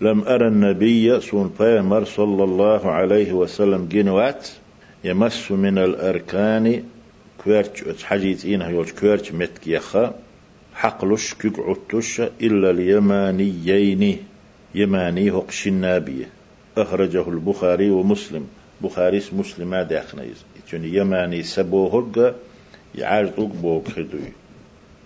[0.00, 1.52] لم أرى النبي سون
[2.04, 4.48] صلى الله عليه وسلم جنوات
[5.04, 6.82] يمس من الأركان
[7.44, 10.14] كويرتش حجيت إنها يولش كويرتش متكيخا
[10.74, 14.18] حقلش كيك عطش إلا اليمانيين
[14.74, 16.28] يماني هقش النابية
[16.76, 18.46] أخرجه البخاري ومسلم
[18.80, 22.34] بخاري مسلم أخنيز يعني يماني سبو هقا
[22.94, 23.30] يعاج
[23.62, 24.32] بوك خدوي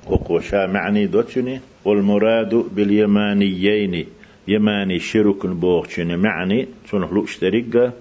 [0.06, 4.06] وقوشا معني دوتشني والمراد باليمانيين
[4.48, 7.92] يماني شرك بوغشن معني تنه لؤشترق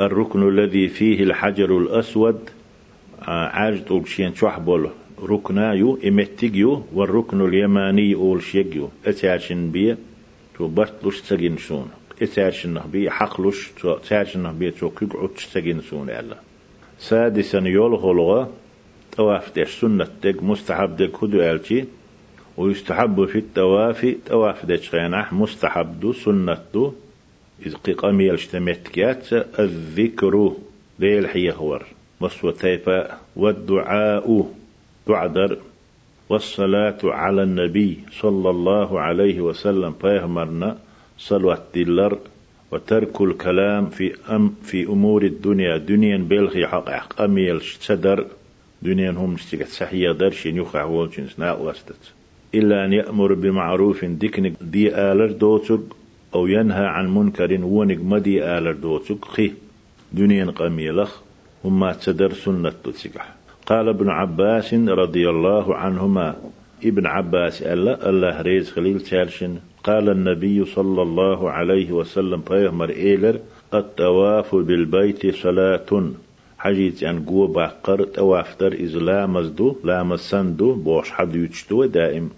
[0.00, 2.50] الركن الذي فيه الحجر الأسود
[3.26, 4.90] آه، عاج تولشين شحبول
[5.22, 9.98] ركنايو إمتيجيو والركن اليماني أول شيجيو أتاشن بيه؟
[10.58, 11.88] تو برتلوش تسجين سون.
[12.22, 13.70] إتاشن بيه؟ حقلوش
[14.08, 16.36] تاشن بيه؟ تو كيقعد تسجين سون ألا
[16.98, 18.50] سادسا يول هلغة
[19.16, 21.84] طواف ديش سنة ديك مستحب ديك هدو ألتي.
[22.56, 26.92] ويستحب في التواف تواف ديش غيناح مستحب دو سنة دو.
[27.66, 30.52] إذ قيقامي الاشتمتكيات الذكر
[30.98, 34.46] ليل حيهور مصوى تيفا والدعاء
[35.08, 35.58] دعدر
[36.28, 40.78] والصلاة على النبي صلى الله عليه وسلم فيهمرنا
[41.18, 42.18] صلوات دلر
[42.72, 45.76] وترك الكلام في أم في أمور الدنيا.
[45.76, 47.22] دنيا بلغي حق حق.
[47.22, 48.26] أميل صدر
[48.82, 52.12] دنيا هم استيقت سحية درش يخع والجنس نا وستت
[52.54, 55.80] إلا أن يأمر بمعروف ديكنك دي آلر دوتك
[56.34, 59.52] أو ينهى عن منكر ونك مدي آلر دوتك خي.
[60.12, 61.25] دنيا قميلخ.
[61.66, 63.34] هما تدر سنة تسكح
[63.66, 66.36] قال ابن عباس رضي الله عنهما
[66.84, 73.38] ابن عباس ألا الله ريز خليل تالشن قال النبي صلى الله عليه وسلم بيغمر إيلر
[73.74, 76.10] التواف بالبيت صلاة.
[76.58, 82.30] حجيت أن قوة باقر توافتر إذ لا مزدو لا مسندو بوش حد يجتو دائم.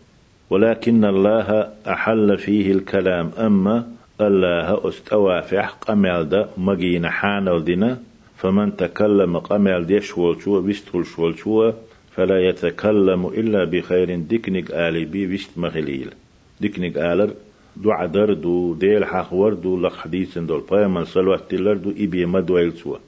[0.50, 3.86] ولكن الله أحل فيه الكلام أما
[4.20, 7.98] الله استوافح قمال دا مجين حانل دينا.
[8.38, 11.74] فمن تكلم قمال ديش والشوى بيستول شوى
[12.16, 14.16] فلا يتكلم إلا بخير.
[14.16, 16.10] ديكنيك آلي بي بيست مغليل.
[16.60, 17.30] ديكنيك آلر
[17.76, 22.72] دو عدر دو ديل حخور دو لق حديث دول من صلوات تلر دو إبي مدويل
[22.72, 22.98] سوى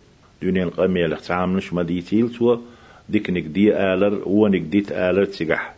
[0.43, 2.61] دونين القميل اختعاملش مديتيل سوى
[3.09, 5.75] ديكنيك دي آلر ونك ديت آلر تسقح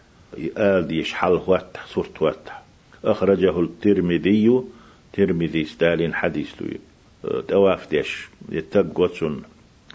[0.58, 2.62] آل ديش حل واتح صورت واتح
[3.04, 4.60] أخرجه الترمذي
[5.12, 6.52] ترمذي ستالين حديث
[7.48, 8.28] تواف ديش.
[8.52, 9.42] يتق قوتسون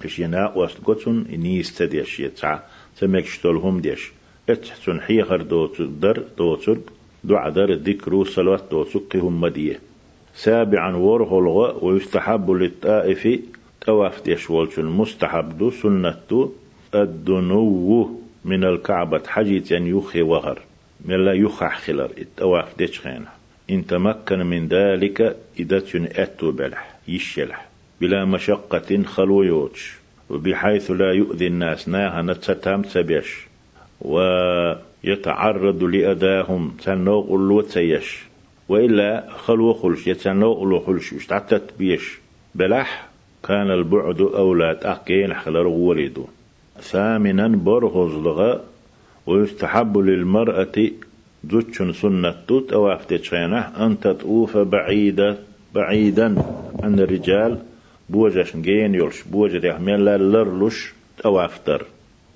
[0.03, 2.19] كش يناء وست قوتسون نيست ديش.
[2.19, 2.59] يتسع.
[2.95, 4.11] سمك شتولهم ديش.
[4.49, 5.85] اتحسن حيخر دوتر
[6.37, 6.77] دوتر
[7.23, 9.79] دعا در ذكر صلوات دوتر هم مدية.
[10.35, 13.39] سابعا ورغلغ ويستحب للطائف.
[13.81, 15.71] تواف ديش والشن مستحب دو.
[15.71, 16.51] سنة دو.
[16.95, 19.21] الدنو من الكعبة.
[19.27, 20.61] حجيت أن يخي وغر.
[21.05, 22.11] من لا يخح خلر.
[22.17, 23.31] التواف ديش خينا
[23.69, 26.96] إن تمكن من ذلك إذا تن أتو بلح.
[27.07, 27.67] يشلح
[28.01, 29.93] بلا مشقة خلويوتش
[30.29, 33.47] وبحيث لا يؤذي الناس ناها نتستام تبيش
[34.01, 38.19] ويتعرض لأداهم تنوغ اللو تيش
[38.69, 42.19] وإلا خلو خلش يتنوغ اللو خلش اشتعتت بيش.
[42.55, 43.07] بلح
[43.47, 46.25] كان البعد أولاد أقين حلر ولدو
[46.81, 48.63] ثامنا برغز لغا
[49.27, 50.91] ويستحب للمرأة
[51.43, 55.37] دوتشن سنة توت أو أفتشينه أن تطوف بعيدة
[55.75, 56.43] بعيدا
[56.83, 57.59] عن الرجال
[58.09, 60.93] بوجش جين يلش بوجر يحمل لرلش
[61.25, 61.85] أو أفتر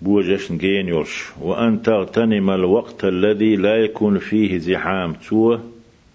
[0.02, 5.58] بوجش جين يلش وأن تغتنم الوقت الذي لا يكون فيه زحام تو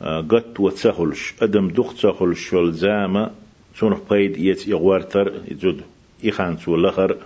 [0.02, 1.34] آه، قط وتسهلش.
[1.42, 3.30] أدم دخ تسهلش والزامة
[3.74, 5.80] سنح قيد يت يغوارتر يجد
[6.24, 7.16] إخان تو لخر.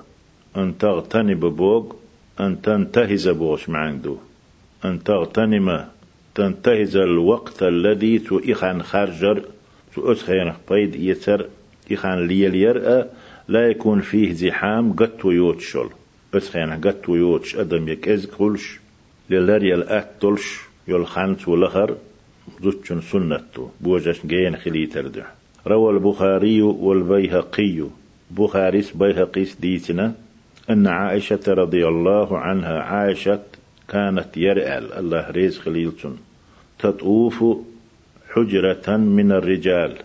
[0.57, 1.93] أن تغتنم بوغ
[2.41, 4.17] أن تنتهز بوش معندو
[4.85, 5.87] أن تغتنم
[6.35, 9.43] تنتهز الوقت الذي تو إخان خارجر.
[9.95, 11.47] تو أتخين قيد يتر
[11.93, 13.05] إخان ليل يرأى
[13.49, 15.89] لا يكون فيه زحام قد ويوتشل
[16.35, 18.79] أتخين قد ويوتش أدم يكز كلش
[19.31, 21.97] للر الأت تلش يلخانت ولخر
[22.63, 25.35] زوتشن سنته بوجش جين خلي تردح
[25.67, 27.85] روى البخاري والبيهقي
[28.31, 30.15] بخاريس بيهقيس ديتنا
[30.71, 33.43] أن عائشة رضي الله عنها عائشة
[33.89, 36.17] كانت يرأل الله ريز خليلتن.
[36.79, 37.45] تطوف
[38.31, 39.97] حجرة من الرجال.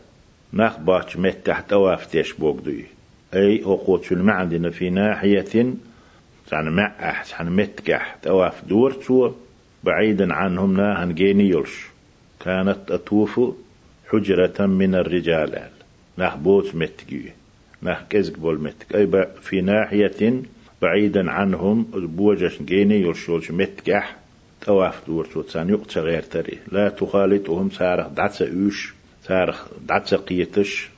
[0.53, 2.85] ناخ باش مت تحت أوافتيش بوغدوي
[3.33, 5.73] أي أقوت المعدن في ناحية
[6.51, 9.31] يعني مع أحسن متكح تواف دورتو
[9.83, 11.85] بعيدا عنهم ناهن جينيولش
[12.39, 13.41] كانت أطوف
[14.09, 15.61] حجرة من الرجال.
[16.17, 17.31] ناخ بوت متكي
[17.81, 20.41] ناخ كزك بول متك أي في ناحية
[20.81, 24.15] بعيدا عنهم بوجش جيني يلشولش متكح
[24.65, 26.57] تواف دورتو تسان يقتش غير تري.
[26.71, 28.93] لا تخالطهم سارخ دعتس أوش
[29.27, 30.89] سارخ دعتس قيتش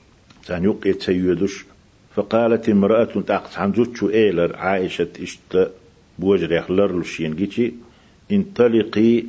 [0.43, 1.65] تسان يقيت تسيدش
[2.15, 5.71] فقالت امرأة تاقت عن زوتشو إيلر عائشة إشت
[6.19, 7.73] بوجر يخلر لشين جيتي
[8.31, 9.23] انطلقي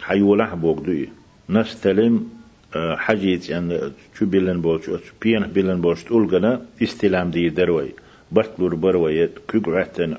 [0.00, 1.08] حيولح بوغدوي.
[1.50, 2.28] نستلم
[2.76, 3.80] آه، حاجيت يعني
[4.18, 4.80] شو بيلن بوش
[5.22, 7.88] بين بيلن بوش تقول استلام دي دروي.
[8.32, 10.12] برت لور بروي كوك عتن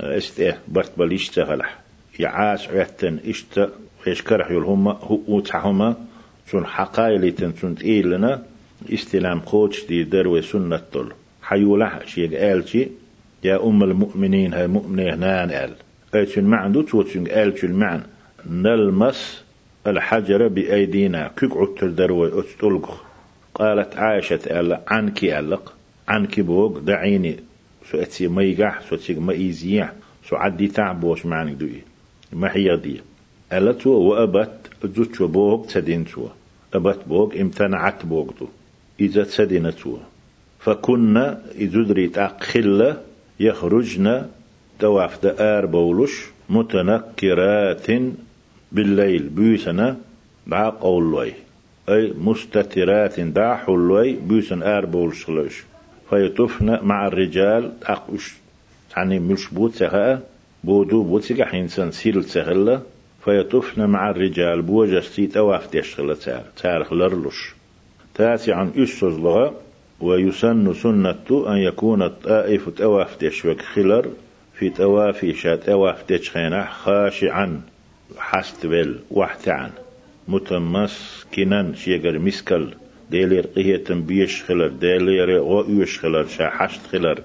[0.00, 1.85] آه، استه برت بليش تغلح.
[2.20, 3.68] يعاس عتن إشت
[4.06, 4.92] يشكرح يلهما
[5.28, 5.96] هو تحهما
[6.50, 8.42] شون حقايلي تنسون تقيلنا
[8.92, 11.12] استلام خوش دي دروي سنة طل
[11.42, 12.88] حيولح شيء قالشي
[13.44, 15.72] يا أم المؤمنين هاي مؤمنين نان قال
[16.14, 18.02] أيش المعنى دو توتشن قالش المعنى
[18.50, 19.44] نلمس
[19.86, 21.30] الحجر بأيدينا.
[21.36, 23.04] كيك عتر دروي أتلق
[23.54, 25.72] قالت عائشة ألا عنك ألق.
[26.08, 27.36] عنك بوق دعيني.
[27.90, 29.92] سو أتسي ميقح سو أتسي ميزيح
[30.28, 31.82] سو عدي تعبوش معنى دوي
[32.40, 33.00] ما هي دي
[33.52, 34.56] ألتو وأبت
[34.96, 36.28] زوتشو بوق تدينتو
[36.74, 38.46] أبت بوق امتنعت بوق دو
[39.00, 39.96] إذا تدينتو
[40.60, 42.90] فكنا إذا تاق خلة
[43.40, 44.06] يخرجن
[44.78, 46.14] تواف دآر بولش
[46.48, 47.86] متنكرات
[48.72, 49.96] بالليل بيسنا
[50.46, 51.32] دع قولوي
[51.88, 55.64] أي مستترات دع حلوي بيسن آر شلوش
[56.10, 58.34] فيطفن مع الرجال أقوش
[58.96, 60.22] يعني مش بوت سخاء
[60.66, 62.80] بودو بوت سيكا حينسان سيل سخلا
[63.24, 67.54] فيطفن مع الرجال بوجه سيت أواف تشغل تار تارخ لرلش
[68.14, 69.54] تاسعا أسوز لغا
[70.00, 74.06] ويسن سنة أن يكون الطائف أواف تشوك خلر
[74.58, 77.62] في توافي شات أواف تشخينة خاشعا.
[78.18, 79.70] حستبل وحتعن
[80.28, 82.68] متمسكنا شيغر مسكل
[83.10, 87.22] ديلير قهية تنبيش خلر ديلير غويش خلر شا حشت خلر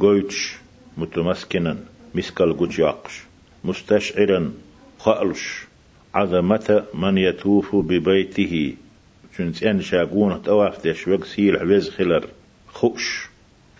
[0.00, 0.56] قويتش
[0.96, 1.76] متمسكنا
[2.36, 3.22] قوش يقش
[3.64, 4.52] مستشعرا
[4.98, 5.64] خألش
[6.14, 8.74] عظمة من يطوف ببيته.
[9.36, 12.24] شنس ان شاقون تواف تشوق سيل عوز خلر
[12.68, 13.28] خوش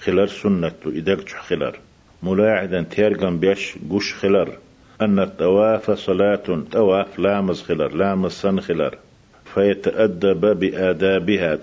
[0.01, 1.79] خلر سنة إدقش خلر.
[2.23, 4.59] ملاعدا تيرغم بيش قش خلر.
[5.01, 8.95] أن الطواف صلاة طواف لامز خلر لامز سن خلر.
[9.55, 11.59] فيتأدب بآدابها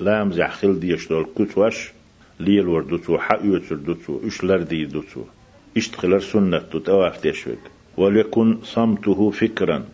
[0.00, 1.92] لامز يحخل ديش دول كتوش
[2.40, 5.24] ليل وردوتو حق يتردوتو إشلر دي دوتو.
[5.76, 7.58] اشتخلر سنة طواف تشوك
[7.96, 9.84] وليكن صمته فكرا.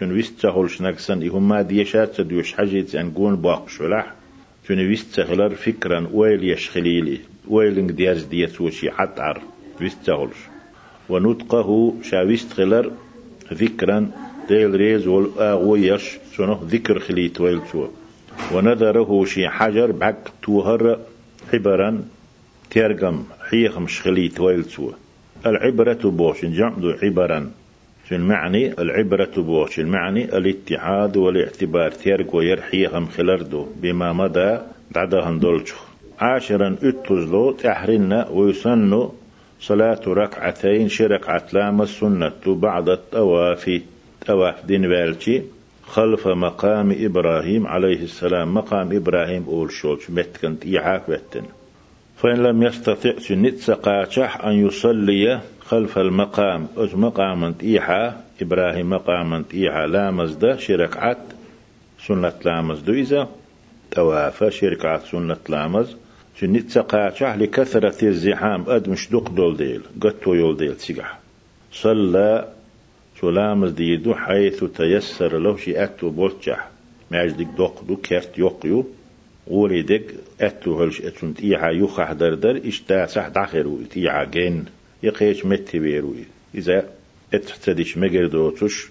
[0.00, 4.14] شن ويستغلش نكسن إهم ما ديشات سدوش حاجة أنقون باق شلح
[4.68, 7.18] شن ويستغلر فكرا ويل يشخليلي
[7.48, 9.42] ويل دياز ديت وشي حتعر
[9.80, 10.36] ويستغلش
[11.08, 12.92] ونطقه شاويست خلر
[13.52, 14.10] ذكرا
[14.48, 17.88] ديل ريز والآغويش سنه ذكر خليت ويلتو
[18.52, 20.98] ونذره شي حجر بعك توهر
[21.52, 22.04] حبرا
[22.70, 24.92] تيرقم حيخم شخليت ويلتو
[25.46, 27.50] العبرة بوش جمع عبرا.
[28.12, 29.78] المعني العبرة بوش.
[29.80, 34.58] المعني الاتحاد والاعتبار تيرق ويرحيهم خلردو بما مدى
[34.94, 35.76] دعدا هندولشو
[36.18, 39.08] عاشرا اتزلو تحرنا ويسن
[39.60, 43.80] صلاة ركعتين شركعة لام السنة بعد الطواف
[44.26, 45.42] طواف دين بالشي
[45.82, 51.42] خلف مقام إبراهيم عليه السلام مقام إبراهيم أول شوش متكنت إيحاك بتن
[52.22, 56.66] فإن لم يستطع سنت سقاچح أن يصلي خلف المقام.
[56.76, 61.18] أز مقام إيحا إبراهيم مقام إيحا لامز ده شركعت
[62.06, 63.28] سنة لامز دو إذا
[63.90, 65.96] توافى شركعت سنة لامز
[66.40, 71.18] سنت سقاچح لكثرة الزحام أد مش دق دول ديل قطو يول ديل سيقح
[71.72, 72.48] صلى
[73.20, 76.68] سلامز ديدو حيث تيسر له شي أتو بولتشح
[77.10, 78.86] معجدك دق دو كرت يقيو
[79.50, 84.64] ولدك أتو هلش أتون تيعا يخح دردر إشتا سح داخرو تيعا جين
[85.02, 86.14] يقيش متي بيرو
[86.54, 86.84] إذا
[87.34, 88.88] اتحتدش مجردوتش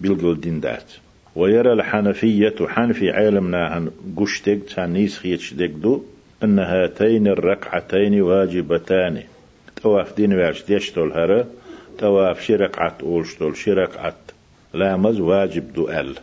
[0.00, 0.92] بالقول دين دات.
[1.36, 6.04] ويرى الحنفية حنفي عالمنا عن قشتك تانيس خيتش دو
[6.44, 9.22] أن هاتين الركعتين واجبتان.
[9.82, 11.46] تواف دين واش ديشتول هرا
[11.98, 14.14] تواف شركعت أولشتول شركعت
[14.74, 16.14] لامز واجب دو أل.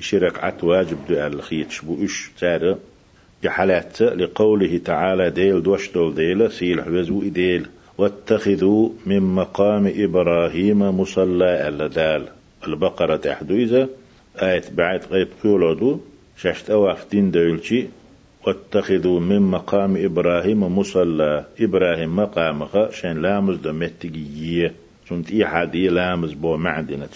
[0.00, 2.78] شركعت واجب دو أل خيتش بو إش تارا
[3.44, 7.66] جحلات لقوله تعالى ديل دوشتول ديل سيل حوزو ديل
[7.98, 12.28] واتخذوا من مقام إبراهيم مصلى اللدال.
[12.66, 13.88] البقرة تحدو إذا
[14.42, 16.00] آية بعد غيب كولودو
[16.36, 17.86] شاشت أواف دين دولشي.
[18.46, 21.44] واتخذوا من مقام إبراهيم مصلى.
[21.60, 24.74] إبراهيم مقامها شان لامز دمتقية
[25.08, 27.08] سنت إيحادي لامز بو معدنة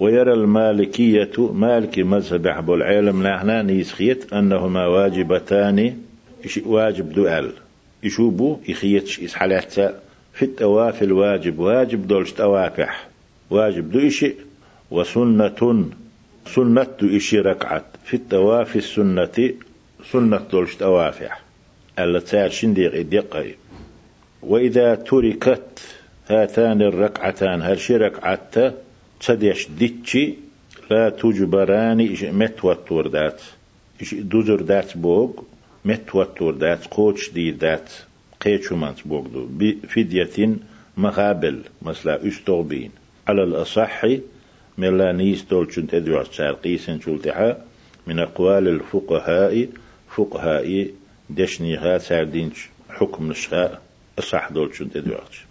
[0.00, 5.96] ويرى المالكية مالك مذهب أحب العالم نحن نيسخيت أنهما واجبتان
[6.66, 7.52] واجب دؤل
[8.02, 9.72] يشوبو يخيتش إسحالات
[10.32, 13.08] في التواف الواجب واجب دولش توافح.
[13.50, 14.34] واجب دو إشي
[14.90, 15.84] وسنة
[16.46, 17.84] سنة دو إشي ركعت.
[18.04, 19.52] في التواف السنة
[20.12, 21.40] سنة دولش توافح.
[21.98, 23.54] ألا تار شنديق إدقي
[24.42, 25.80] وإذا تركت
[26.28, 28.54] هاتان الركعتان هل شي ركعت
[29.20, 30.34] تديش ديتشي
[30.90, 33.40] لا تجبران إش متوتر دات.
[34.02, 35.30] إش دوزر دات بوغ
[35.84, 37.88] متوتر دات قوش دي دات
[38.40, 40.56] قيتشو مانت بوغدو بفدية
[40.96, 42.90] مقابل مثلا استغبين
[43.28, 44.04] على الأصح
[44.78, 46.22] ملا نيس دولشن تدوع
[46.64, 47.64] قيسن شلتها
[48.06, 49.68] من أقوال الفقهاء
[50.16, 50.90] فقهاء
[51.30, 53.80] دشنيها ساردينش حكم نشها
[54.18, 55.45] أصح دولشن تدوعش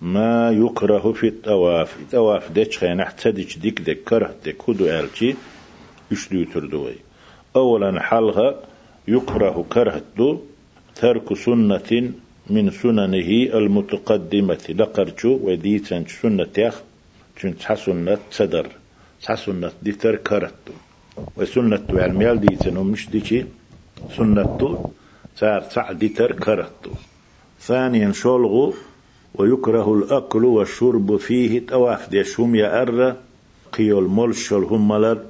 [0.00, 5.36] ما يكره في الطواف الطواف ديش خينا تديش ديك ديك كره ديك هدو ألتي
[6.10, 6.96] يشدو تردوي
[7.56, 8.54] أولا حلها
[9.08, 10.38] يكره كرهتو
[10.94, 12.12] ترك سنة
[12.50, 14.64] من سننه المتقدمة.
[14.68, 16.76] لقرشو وديتن سنة يخ
[17.38, 18.66] چون سنة صدر
[19.20, 20.72] سنة ديتر كرهتو
[21.36, 23.44] وسنة علميال ديتن ومش ديشي
[24.16, 24.90] سنة
[25.36, 26.90] صار سع ديتر كرهتو
[27.60, 28.74] ثانيا شولغو
[29.34, 33.16] ويكره الأكل والشرب فيه تواف شوم يا أرى.
[33.72, 35.24] قيول ملشل هم ملر.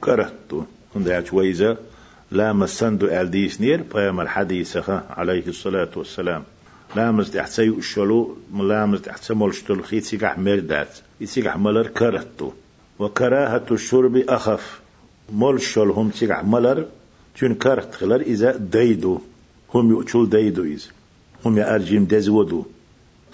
[0.00, 0.62] كرهتو.
[0.96, 1.76] هندعش ويزا
[2.30, 3.82] لا مسندو ألديس نير.
[3.94, 4.76] بيام الحديث
[5.10, 6.42] عليه الصلاة والسلام.
[6.96, 10.98] لامز تحسي الشلو لامز تحسي ملشتل خيت سيقح مردات.
[11.20, 12.50] يسيقح ملر كرهتو.
[12.98, 14.80] وكراهة الشرب أخف.
[15.32, 16.84] ملشل هم سيقح ملر.
[17.40, 19.18] تون كرت خلر إذا ديدو.
[19.74, 20.90] هم يؤتشل ديدو إذا.
[21.44, 22.64] هم يأرجم دزودو.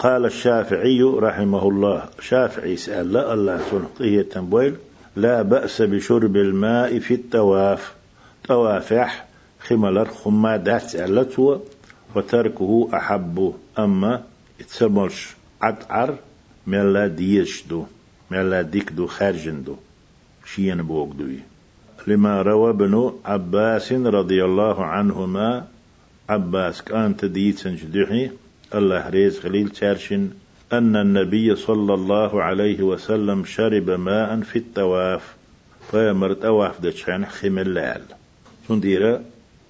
[0.01, 4.75] قال الشافعي رحمه الله شافعي سأل لا الله سنقيه تنبويل
[5.15, 7.93] لا بأس بشرب الماء في التواف
[8.43, 9.25] توافح
[9.59, 11.61] خمالر خما دات سألته
[12.15, 14.23] وتركه أحب أما
[14.61, 16.15] اتسملش عدعر
[16.67, 17.85] ملا ديشدو
[18.31, 19.75] ملا ديكدو خارجندو
[20.45, 21.39] شين بوغدوي
[22.07, 25.67] لما روى ابن عباس رضي الله عنهما
[26.29, 28.29] عباس كانت ديتسن جدحي
[28.75, 30.29] الله ريز خليل تارشن
[30.73, 35.35] أن النبي صلى الله عليه وسلم شرب ماء في التواف
[35.91, 38.01] فيمرت أواف دشان خملال
[38.67, 39.21] تندير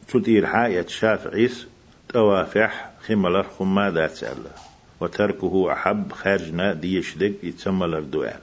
[0.07, 1.67] تدير حاية شافعيس؟
[2.09, 4.19] توافح خملر خما دات
[4.99, 8.39] وتركه أحب خارجنا ديشدق يتسمى الدوال.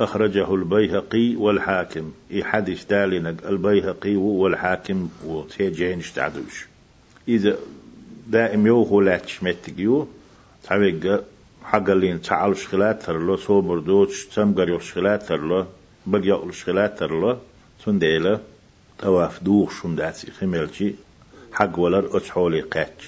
[0.00, 2.12] أخرجه البيهقي والحاكم.
[2.32, 6.66] إي حديث دالنك البيهقي والحاكم وتيجين اشتعدوش.
[7.28, 7.56] إذا
[8.28, 10.06] دائم يو خولاتش متجيو
[10.64, 11.20] تعبق
[11.64, 15.64] حق اللي تعال شخلات ترلو صوبر دوتش تمقر يو شخلات ترلو
[16.06, 17.36] بقيا شخلات ترلو
[17.84, 18.40] تنديلا
[18.98, 20.94] تواف دوخ شم داتي خميلشي
[21.52, 23.04] حق ولر أتحولي قاتش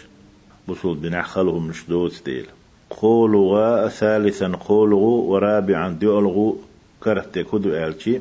[0.68, 2.46] بصول بنع خلهم مش دوت ديل
[2.90, 6.58] قولوا ثالثا قولوا ورابعا ديولغو
[7.02, 8.20] كرهت كدو آلشي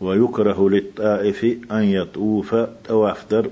[0.00, 3.50] ويكره للطائف أن يطوف تواف در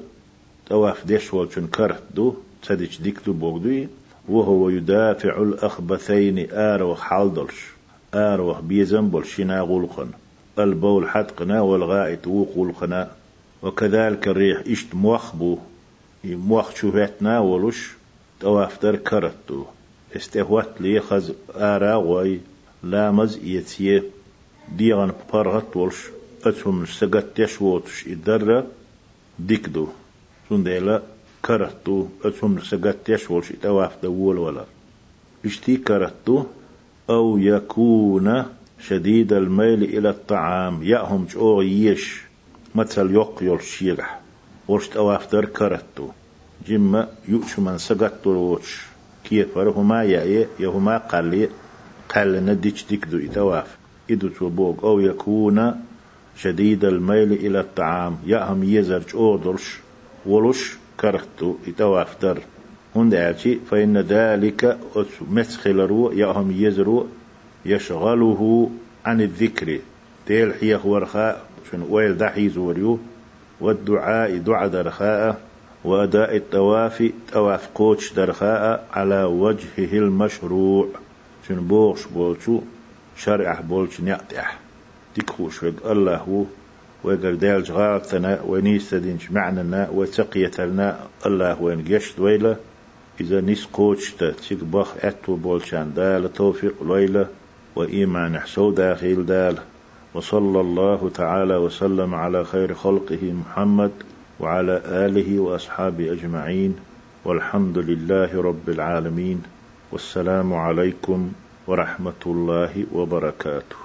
[0.66, 2.34] تواف ديش والشن كرهت دو.
[2.62, 3.88] تدش ديكتو بوغدوي
[4.28, 7.66] وهو يدافع الأخبثين آروخ حالدلش
[8.14, 10.08] آروخ بيزن بلشنا غلقن
[10.58, 13.10] البول حتقنا والغائط وقلقنا
[13.62, 15.58] وكذلك الريح إشت موخبو
[16.24, 17.90] موخ شوهتنا ولش
[18.40, 19.64] توافتر كرتو
[20.16, 22.40] استهوت لي خز آرا غوي
[22.82, 24.02] لامز يتيه
[24.76, 25.96] ديغن بارغت ولش
[26.44, 28.66] أتهم سقت يشوتش إدرة
[29.38, 29.88] ديكدو
[30.48, 31.02] سنديلا
[31.44, 34.64] كرتو أتهم سقت يشوتش تواف دول ولا
[35.44, 36.44] اشتي كرتو
[37.10, 38.44] أو يكون
[38.80, 42.22] شديد الميل إلى الطعام يأهم جو يش
[42.74, 44.20] مثل يقيل شيرح
[44.68, 46.08] ورشت أوافتر كرتو
[46.66, 48.82] جمع يؤش من سقط روش
[49.24, 51.48] كيف هما يأي يهما قلي
[52.14, 53.76] قال نديش ديكدو إتواف
[54.10, 55.74] إدو توبوغ أو يكون
[56.36, 59.78] شديد الميل إلى الطعام يأهم يزرج أودرش
[60.26, 62.38] ولش كرتو إتوافتر
[62.96, 63.36] هند
[63.70, 64.78] فإن ذلك
[65.30, 67.06] مسخل رو يأهم يزرو
[67.66, 68.70] يشغله
[69.04, 69.78] عن الذكر.
[70.26, 72.98] تيل حيخ ورخاء شنو ويل دحي زوريو
[73.60, 75.40] والدعاء دعاء درخاء
[75.84, 80.88] وأداء التواف تواف قوتش درخاء على وجهه المشروع.
[81.48, 82.60] شنو بوغش بولشو
[83.16, 84.58] شرع بولش نعتح
[85.14, 86.44] تكخوش الله هو
[87.04, 92.56] وقال ديال جغالتنا ونيستدينش معننا وتقيتلنا الله وين قشت ويله
[93.20, 97.26] إذا نيس قوتش تيك بخ أتو بولشان دال توفيق ليلة
[97.76, 99.56] وإيمان حسو داخل دال.
[100.14, 103.90] وصلى الله تعالى وسلم على خير خلقه محمد
[104.40, 106.76] وعلى آله وأصحابه أجمعين.
[107.24, 109.42] والحمد لله رب العالمين.
[109.92, 111.32] والسلام عليكم
[111.66, 113.81] ورحمة الله وبركاته.